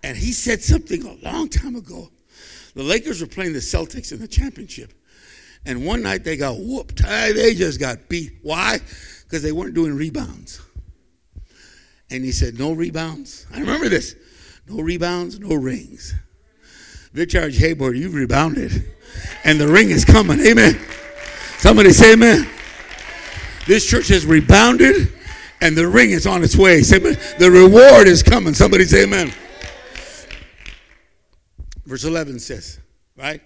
and 0.02 0.16
he 0.16 0.32
said 0.32 0.62
something 0.62 1.04
a 1.04 1.14
long 1.24 1.48
time 1.48 1.76
ago. 1.76 2.10
The 2.74 2.82
Lakers 2.82 3.20
were 3.20 3.26
playing 3.26 3.52
the 3.52 3.58
Celtics 3.58 4.12
in 4.12 4.18
the 4.18 4.28
championship, 4.28 4.92
and 5.66 5.84
one 5.86 6.02
night 6.02 6.24
they 6.24 6.36
got 6.36 6.56
whooped. 6.58 7.02
They 7.02 7.54
just 7.54 7.78
got 7.78 8.08
beat. 8.08 8.38
Why? 8.42 8.80
Because 9.24 9.42
they 9.42 9.52
weren't 9.52 9.74
doing 9.74 9.94
rebounds. 9.94 10.60
And 12.10 12.24
he 12.24 12.32
said, 12.32 12.58
No 12.58 12.72
rebounds. 12.72 13.46
I 13.52 13.60
remember 13.60 13.88
this. 13.88 14.16
No 14.68 14.80
rebounds, 14.80 15.38
no 15.40 15.54
rings. 15.54 16.14
Victory 17.12 17.52
Hayward, 17.52 17.96
you've 17.96 18.14
rebounded. 18.14 18.90
And 19.44 19.60
the 19.60 19.68
ring 19.68 19.90
is 19.90 20.04
coming. 20.04 20.40
Amen. 20.40 20.80
Somebody 21.58 21.90
say 21.90 22.14
amen. 22.14 22.48
This 23.66 23.88
church 23.88 24.08
has 24.08 24.24
rebounded 24.24 25.12
and 25.60 25.76
the 25.76 25.86
ring 25.86 26.10
is 26.10 26.26
on 26.26 26.42
its 26.42 26.56
way. 26.56 26.82
Say, 26.82 26.98
the 26.98 27.50
reward 27.50 28.08
is 28.08 28.22
coming. 28.22 28.54
Somebody 28.54 28.84
say 28.84 29.04
amen. 29.04 29.32
Verse 31.92 32.04
11 32.04 32.38
says, 32.38 32.80
right? 33.18 33.42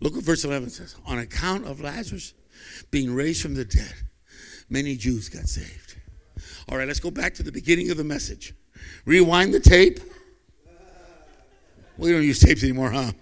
Look 0.00 0.16
what 0.16 0.24
verse 0.24 0.44
11 0.44 0.70
says. 0.70 0.96
On 1.06 1.20
account 1.20 1.64
of 1.64 1.80
Lazarus 1.80 2.34
being 2.90 3.14
raised 3.14 3.40
from 3.40 3.54
the 3.54 3.64
dead, 3.64 3.94
many 4.68 4.96
Jews 4.96 5.28
got 5.28 5.44
saved. 5.44 5.94
All 6.68 6.76
right, 6.76 6.88
let's 6.88 6.98
go 6.98 7.12
back 7.12 7.34
to 7.34 7.44
the 7.44 7.52
beginning 7.52 7.92
of 7.92 7.96
the 7.96 8.02
message. 8.02 8.52
Rewind 9.04 9.54
the 9.54 9.60
tape. 9.60 10.00
We 11.96 12.10
don't 12.10 12.24
use 12.24 12.40
tapes 12.40 12.64
anymore, 12.64 12.90
huh? 12.90 13.12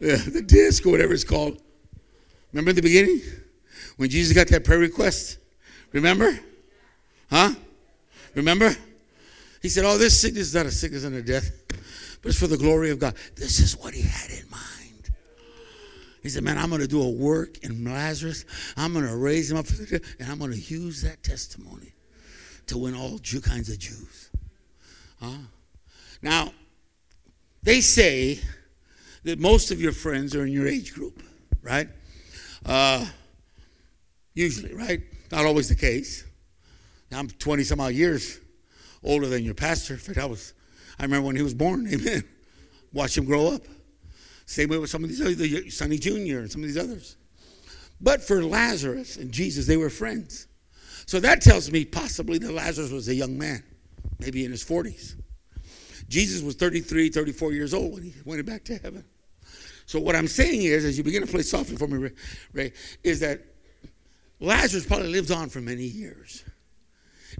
Yeah, 0.00 0.16
the 0.16 0.42
disc 0.42 0.84
or 0.84 0.90
whatever 0.90 1.12
it's 1.12 1.22
called. 1.22 1.62
Remember 2.52 2.72
the 2.72 2.82
beginning? 2.82 3.20
When 3.98 4.10
Jesus 4.10 4.34
got 4.34 4.48
that 4.48 4.64
prayer 4.64 4.80
request? 4.80 5.38
Remember? 5.92 6.36
Huh? 7.30 7.52
Remember? 8.34 8.74
He 9.62 9.68
said, 9.68 9.84
Oh, 9.84 9.96
this 9.96 10.20
sickness 10.20 10.48
is 10.48 10.54
not 10.56 10.66
a 10.66 10.72
sickness 10.72 11.04
and 11.04 11.14
a 11.14 11.22
death, 11.22 11.63
but 12.24 12.30
it's 12.30 12.38
for 12.38 12.46
the 12.46 12.56
glory 12.56 12.88
of 12.88 12.98
God. 12.98 13.14
This 13.36 13.60
is 13.60 13.76
what 13.76 13.92
he 13.92 14.00
had 14.00 14.30
in 14.30 14.48
mind. 14.50 15.10
He 16.22 16.30
said, 16.30 16.42
Man, 16.42 16.56
I'm 16.56 16.70
going 16.70 16.80
to 16.80 16.88
do 16.88 17.02
a 17.02 17.10
work 17.10 17.58
in 17.62 17.84
Lazarus. 17.84 18.46
I'm 18.78 18.94
going 18.94 19.06
to 19.06 19.14
raise 19.14 19.50
him 19.50 19.58
up, 19.58 19.66
and 19.68 20.30
I'm 20.30 20.38
going 20.38 20.52
to 20.52 20.58
use 20.58 21.02
that 21.02 21.22
testimony 21.22 21.92
to 22.68 22.78
win 22.78 22.94
all 22.94 23.18
Jew, 23.18 23.42
kinds 23.42 23.68
of 23.68 23.78
Jews. 23.78 24.30
Huh? 25.20 25.36
Now, 26.22 26.54
they 27.62 27.82
say 27.82 28.40
that 29.24 29.38
most 29.38 29.70
of 29.70 29.78
your 29.78 29.92
friends 29.92 30.34
are 30.34 30.46
in 30.46 30.52
your 30.52 30.66
age 30.66 30.94
group, 30.94 31.22
right? 31.60 31.88
Uh, 32.64 33.04
usually, 34.32 34.72
right? 34.72 35.02
Not 35.30 35.44
always 35.44 35.68
the 35.68 35.74
case. 35.74 36.24
I'm 37.12 37.28
20 37.28 37.64
some 37.64 37.80
odd 37.80 37.92
years 37.92 38.40
older 39.02 39.26
than 39.26 39.44
your 39.44 39.52
pastor. 39.52 39.92
In 39.92 40.00
fact, 40.00 40.16
I 40.16 40.24
was, 40.24 40.53
I 40.98 41.04
remember 41.04 41.26
when 41.26 41.36
he 41.36 41.42
was 41.42 41.54
born, 41.54 41.86
amen. 41.92 42.24
Watch 42.92 43.18
him 43.18 43.24
grow 43.24 43.48
up. 43.48 43.62
Same 44.46 44.68
way 44.68 44.78
with 44.78 44.90
some 44.90 45.02
of 45.02 45.10
these 45.10 45.20
other, 45.20 45.70
Sonny 45.70 45.98
Jr. 45.98 46.40
and 46.40 46.50
some 46.50 46.62
of 46.62 46.68
these 46.68 46.78
others. 46.78 47.16
But 48.00 48.22
for 48.22 48.42
Lazarus 48.42 49.16
and 49.16 49.32
Jesus, 49.32 49.66
they 49.66 49.76
were 49.76 49.90
friends. 49.90 50.46
So 51.06 51.20
that 51.20 51.40
tells 51.40 51.70
me 51.70 51.84
possibly 51.84 52.38
that 52.38 52.52
Lazarus 52.52 52.90
was 52.90 53.08
a 53.08 53.14
young 53.14 53.38
man, 53.38 53.62
maybe 54.18 54.44
in 54.44 54.50
his 54.50 54.64
40s. 54.64 55.16
Jesus 56.08 56.42
was 56.42 56.54
33, 56.54 57.08
34 57.10 57.52
years 57.52 57.74
old 57.74 57.94
when 57.94 58.02
he 58.02 58.14
went 58.24 58.44
back 58.46 58.64
to 58.64 58.76
heaven. 58.76 59.04
So 59.86 60.00
what 60.00 60.16
I'm 60.16 60.28
saying 60.28 60.62
is, 60.62 60.84
as 60.84 60.96
you 60.96 61.04
begin 61.04 61.22
to 61.22 61.30
play 61.30 61.42
softly 61.42 61.76
for 61.76 61.86
me, 61.86 62.10
Ray, 62.52 62.72
is 63.02 63.20
that 63.20 63.40
Lazarus 64.40 64.86
probably 64.86 65.08
lived 65.08 65.30
on 65.30 65.48
for 65.48 65.60
many 65.60 65.84
years. 65.84 66.44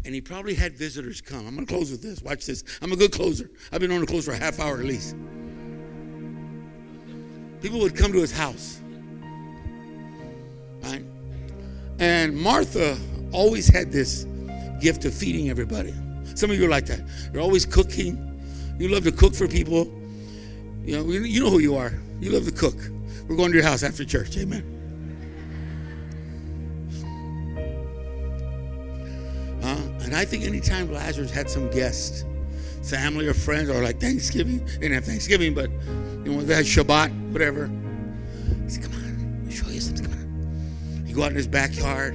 And 0.04 0.14
he 0.14 0.20
probably 0.20 0.54
had 0.54 0.74
visitors 0.74 1.20
come. 1.20 1.46
I'm 1.46 1.54
going 1.54 1.66
to 1.66 1.72
close 1.72 1.90
with 1.90 2.02
this. 2.02 2.20
Watch 2.22 2.46
this. 2.46 2.62
I'm 2.82 2.92
a 2.92 2.96
good 2.96 3.12
closer. 3.12 3.50
I've 3.72 3.80
been 3.80 3.90
on 3.90 4.00
to 4.00 4.06
close 4.06 4.26
for 4.26 4.32
a 4.32 4.36
half 4.36 4.60
hour 4.60 4.78
at 4.78 4.84
least. 4.84 5.16
People 7.62 7.80
would 7.80 7.96
come 7.96 8.12
to 8.12 8.20
his 8.20 8.30
house. 8.30 8.80
Right? 10.82 11.02
And 11.98 12.36
Martha 12.36 12.98
always 13.32 13.66
had 13.66 13.90
this 13.90 14.26
gift 14.80 15.06
of 15.06 15.14
feeding 15.14 15.48
everybody. 15.48 15.94
Some 16.34 16.50
of 16.50 16.58
you 16.58 16.66
are 16.66 16.70
like 16.70 16.86
that. 16.86 17.00
You're 17.32 17.42
always 17.42 17.64
cooking. 17.64 18.42
You 18.78 18.88
love 18.88 19.04
to 19.04 19.12
cook 19.12 19.34
for 19.34 19.48
people. 19.48 19.84
You 20.84 20.98
know, 20.98 21.10
you 21.10 21.42
know 21.42 21.48
who 21.48 21.60
you 21.60 21.76
are. 21.76 21.94
You 22.20 22.30
love 22.32 22.44
to 22.44 22.52
cook. 22.52 22.76
We're 23.26 23.36
going 23.36 23.52
to 23.52 23.56
your 23.56 23.66
house 23.66 23.82
after 23.82 24.04
church. 24.04 24.36
Amen. 24.36 24.73
And 30.04 30.14
I 30.14 30.24
think 30.24 30.44
anytime 30.44 30.92
Lazarus 30.92 31.30
had 31.30 31.48
some 31.48 31.70
guests, 31.70 32.24
family 32.82 33.26
or 33.26 33.34
friends, 33.34 33.70
or 33.70 33.82
like 33.82 34.00
Thanksgiving, 34.00 34.64
they 34.64 34.72
didn't 34.80 34.94
have 34.94 35.04
Thanksgiving, 35.04 35.54
but 35.54 35.70
you 35.70 36.32
know, 36.32 36.42
they 36.42 36.54
had 36.54 36.66
Shabbat, 36.66 37.32
whatever. 37.32 37.66
He 38.64 38.70
said, 38.70 38.84
Come 38.84 38.94
on, 38.94 39.02
let 39.02 39.46
me 39.46 39.52
show 39.52 39.68
you 39.68 39.80
something. 39.80 40.04
Come 40.04 40.12
on. 40.12 41.06
You 41.06 41.14
go 41.14 41.22
out 41.22 41.30
in 41.30 41.36
his 41.36 41.48
backyard, 41.48 42.14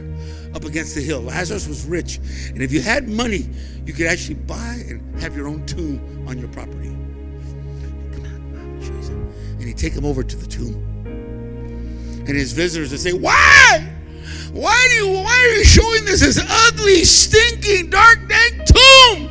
up 0.54 0.66
against 0.66 0.96
the 0.96 1.02
hill. 1.02 1.22
Lazarus 1.22 1.68
was 1.68 1.86
rich. 1.86 2.20
And 2.50 2.62
if 2.62 2.72
you 2.72 2.82
had 2.82 3.08
money, 3.08 3.50
you 3.86 3.94
could 3.94 4.08
actually 4.08 4.36
buy 4.36 4.84
and 4.88 5.20
have 5.20 5.36
your 5.36 5.48
own 5.48 5.66
tomb 5.66 6.28
on 6.28 6.38
your 6.38 6.50
property. 6.50 6.90
Come 8.14 8.24
on, 8.26 8.80
show 8.82 8.94
you 8.94 9.04
something. 9.04 9.34
And 9.54 9.64
he'd 9.64 9.78
take 9.78 9.94
him 9.94 10.06
over 10.06 10.24
to 10.24 10.36
the 10.36 10.48
tomb. 10.48 10.86
And 12.28 12.38
his 12.38 12.52
visitors 12.54 12.92
would 12.92 13.00
say, 13.00 13.14
Why? 13.14 13.96
Why 14.52 14.88
do 14.90 14.96
you 14.96 15.14
why 15.14 15.32
are 15.32 15.58
you 15.58 15.64
showing 15.64 16.06
this 16.06 16.22
this 16.22 16.40
ugly, 16.68 17.04
stinking, 17.04 17.90
dark, 17.90 18.28
dank 18.28 18.66
tomb? 18.66 19.28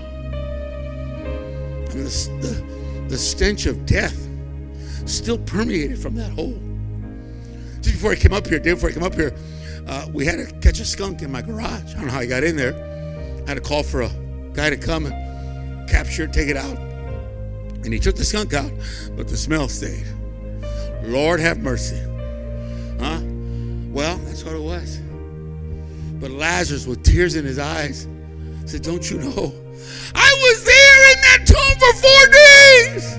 And 1.91 2.07
the, 2.07 2.39
the, 2.41 3.07
the 3.09 3.19
stench 3.19 3.67
of 3.67 3.85
death 3.85 4.29
still 5.07 5.39
permeated 5.39 5.99
from 5.99 6.15
that 6.17 6.31
hole. 6.31 6.59
Just 7.81 7.97
before 7.97 8.13
I 8.13 8.17
came 8.17 8.33
up 8.33 8.47
here, 8.47 8.59
day 8.59 8.75
before 8.75 8.91
I 8.91 8.93
came 8.93 9.03
up 9.03 9.15
here, 9.15 9.35
uh, 9.87 10.07
we 10.13 10.25
had 10.27 10.37
to 10.37 10.55
catch 10.61 10.81
a 10.81 10.85
skunk 10.85 11.23
in 11.23 11.33
my 11.33 11.43
garage. 11.43 11.95
I 11.95 11.95
don't 11.95 12.07
know 12.07 12.13
how 12.13 12.21
I 12.21 12.27
got 12.27 12.45
in 12.45 12.57
there. 12.57 12.75
I 13.45 13.49
had 13.49 13.55
to 13.55 13.61
call 13.61 13.83
for 13.83 14.03
a 14.03 14.11
guy 14.53 14.71
to 14.71 14.77
come 14.77 15.07
and 15.07 15.89
capture 15.89 16.25
it, 16.25 16.33
take 16.33 16.49
it 16.49 16.57
out. 16.57 16.79
And 17.85 17.93
he 17.93 17.99
took 17.99 18.17
the 18.17 18.25
skunk 18.25 18.53
out, 18.53 18.71
but 19.17 19.29
the 19.29 19.37
smell 19.37 19.69
stayed. 19.69 20.07
Lord 21.05 21.41
have 21.41 21.59
mercy. 21.59 22.01
Huh? 23.01 23.21
Well, 23.91 24.19
that's 24.19 24.45
what 24.45 24.55
it 24.55 24.61
was. 24.61 25.01
But 26.21 26.31
Lazarus, 26.31 26.87
with 26.87 27.03
tears 27.05 27.37
in 27.37 27.45
his 27.45 27.59
eyes, 27.59 28.09
said, 28.67 28.83
Don't 28.83 29.09
you 29.11 29.19
know? 29.19 29.53
I 30.15 30.35
was 30.43 30.65
there 30.65 31.13
in 31.13 31.21
that 31.23 31.45
tomb 31.47 31.79
for 31.79 31.93
four 32.01 32.27
days. 32.33 33.19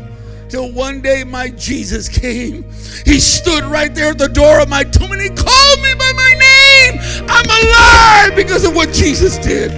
Till 0.49 0.71
one 0.71 1.01
day 1.01 1.23
my 1.23 1.49
Jesus 1.49 2.09
came. 2.09 2.63
He 3.05 3.19
stood 3.19 3.63
right 3.65 3.93
there 3.93 4.11
at 4.11 4.17
the 4.17 4.27
door 4.27 4.59
of 4.59 4.67
my 4.67 4.83
tomb 4.83 5.11
and 5.11 5.21
he 5.21 5.29
called 5.29 5.81
me 5.81 5.93
by 5.93 6.11
my 6.15 6.33
name. 6.33 7.25
I'm 7.29 7.45
alive 7.45 8.35
because 8.35 8.65
of 8.65 8.75
what 8.75 8.91
Jesus 8.91 9.37
did. 9.37 9.71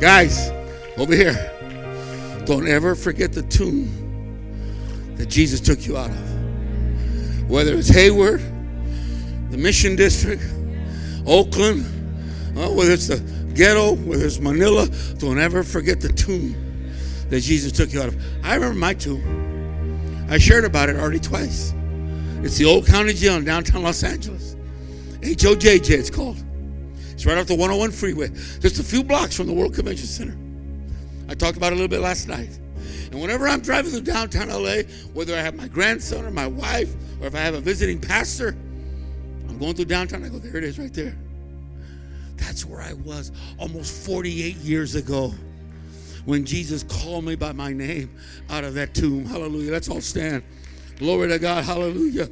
Guys, 0.00 0.50
over 0.96 1.14
here, 1.14 1.34
don't 2.44 2.68
ever 2.68 2.94
forget 2.94 3.32
the 3.32 3.42
tomb 3.42 5.14
that 5.16 5.26
Jesus 5.26 5.58
took 5.58 5.86
you 5.86 5.96
out 5.96 6.10
of. 6.10 7.50
Whether 7.50 7.74
it's 7.74 7.88
Hayward, 7.88 8.42
the 9.50 9.56
Mission 9.56 9.96
District, 9.96 10.42
Oakland, 11.26 11.84
uh, 12.56 12.68
whether 12.70 12.92
it's 12.92 13.08
the 13.08 13.18
ghetto, 13.54 13.94
whether 13.94 14.26
it's 14.26 14.38
Manila, 14.40 14.88
don't 15.18 15.38
ever 15.38 15.62
forget 15.62 16.00
the 16.00 16.08
tomb 16.08 16.54
that 17.30 17.40
Jesus 17.40 17.72
took 17.72 17.92
you 17.92 18.00
out 18.02 18.08
of. 18.08 18.22
I 18.44 18.54
remember 18.54 18.78
my 18.78 18.94
tomb. 18.94 20.26
I 20.30 20.38
shared 20.38 20.64
about 20.64 20.88
it 20.88 20.96
already 20.96 21.20
twice. 21.20 21.72
It's 22.42 22.58
the 22.58 22.64
old 22.64 22.86
county 22.86 23.12
jail 23.12 23.36
in 23.36 23.44
downtown 23.44 23.82
Los 23.82 24.02
Angeles. 24.02 24.56
HOJJ, 25.20 25.90
it's 25.90 26.10
called. 26.10 26.42
It's 27.12 27.24
right 27.24 27.38
off 27.38 27.46
the 27.46 27.54
101 27.54 27.92
freeway, 27.92 28.28
just 28.28 28.78
a 28.78 28.82
few 28.82 29.02
blocks 29.02 29.36
from 29.36 29.46
the 29.46 29.52
World 29.54 29.74
Convention 29.74 30.06
Center. 30.06 30.36
I 31.28 31.34
talked 31.34 31.56
about 31.56 31.72
it 31.72 31.72
a 31.72 31.76
little 31.76 31.88
bit 31.88 32.00
last 32.00 32.28
night. 32.28 32.50
And 33.10 33.20
whenever 33.20 33.48
I'm 33.48 33.60
driving 33.60 33.90
through 33.90 34.02
downtown 34.02 34.48
LA, 34.48 34.82
whether 35.14 35.34
I 35.34 35.40
have 35.40 35.54
my 35.54 35.68
grandson 35.68 36.24
or 36.24 36.30
my 36.30 36.46
wife, 36.46 36.94
or 37.20 37.26
if 37.26 37.34
I 37.34 37.38
have 37.38 37.54
a 37.54 37.60
visiting 37.60 38.00
pastor, 38.00 38.56
I'm 39.56 39.60
going 39.62 39.74
through 39.74 39.86
downtown, 39.86 40.22
I 40.22 40.28
go, 40.28 40.38
there 40.38 40.58
it 40.58 40.64
is 40.64 40.78
right 40.78 40.92
there. 40.92 41.16
That's 42.36 42.66
where 42.66 42.82
I 42.82 42.92
was 42.92 43.32
almost 43.58 44.04
48 44.04 44.54
years 44.56 44.94
ago 44.94 45.32
when 46.26 46.44
Jesus 46.44 46.82
called 46.82 47.24
me 47.24 47.36
by 47.36 47.52
my 47.52 47.72
name 47.72 48.14
out 48.50 48.64
of 48.64 48.74
that 48.74 48.92
tomb. 48.92 49.24
Hallelujah. 49.24 49.72
Let's 49.72 49.88
all 49.88 50.02
stand. 50.02 50.42
Glory 50.98 51.28
to 51.28 51.38
God. 51.38 51.64
Hallelujah. 51.64 52.28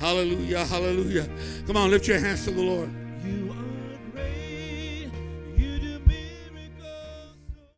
Hallelujah. 0.00 0.64
Hallelujah. 0.64 1.28
Come 1.68 1.76
on, 1.76 1.88
lift 1.88 2.08
your 2.08 2.18
hands 2.18 2.44
to 2.46 2.50
the 2.50 2.62
Lord. 2.62 2.90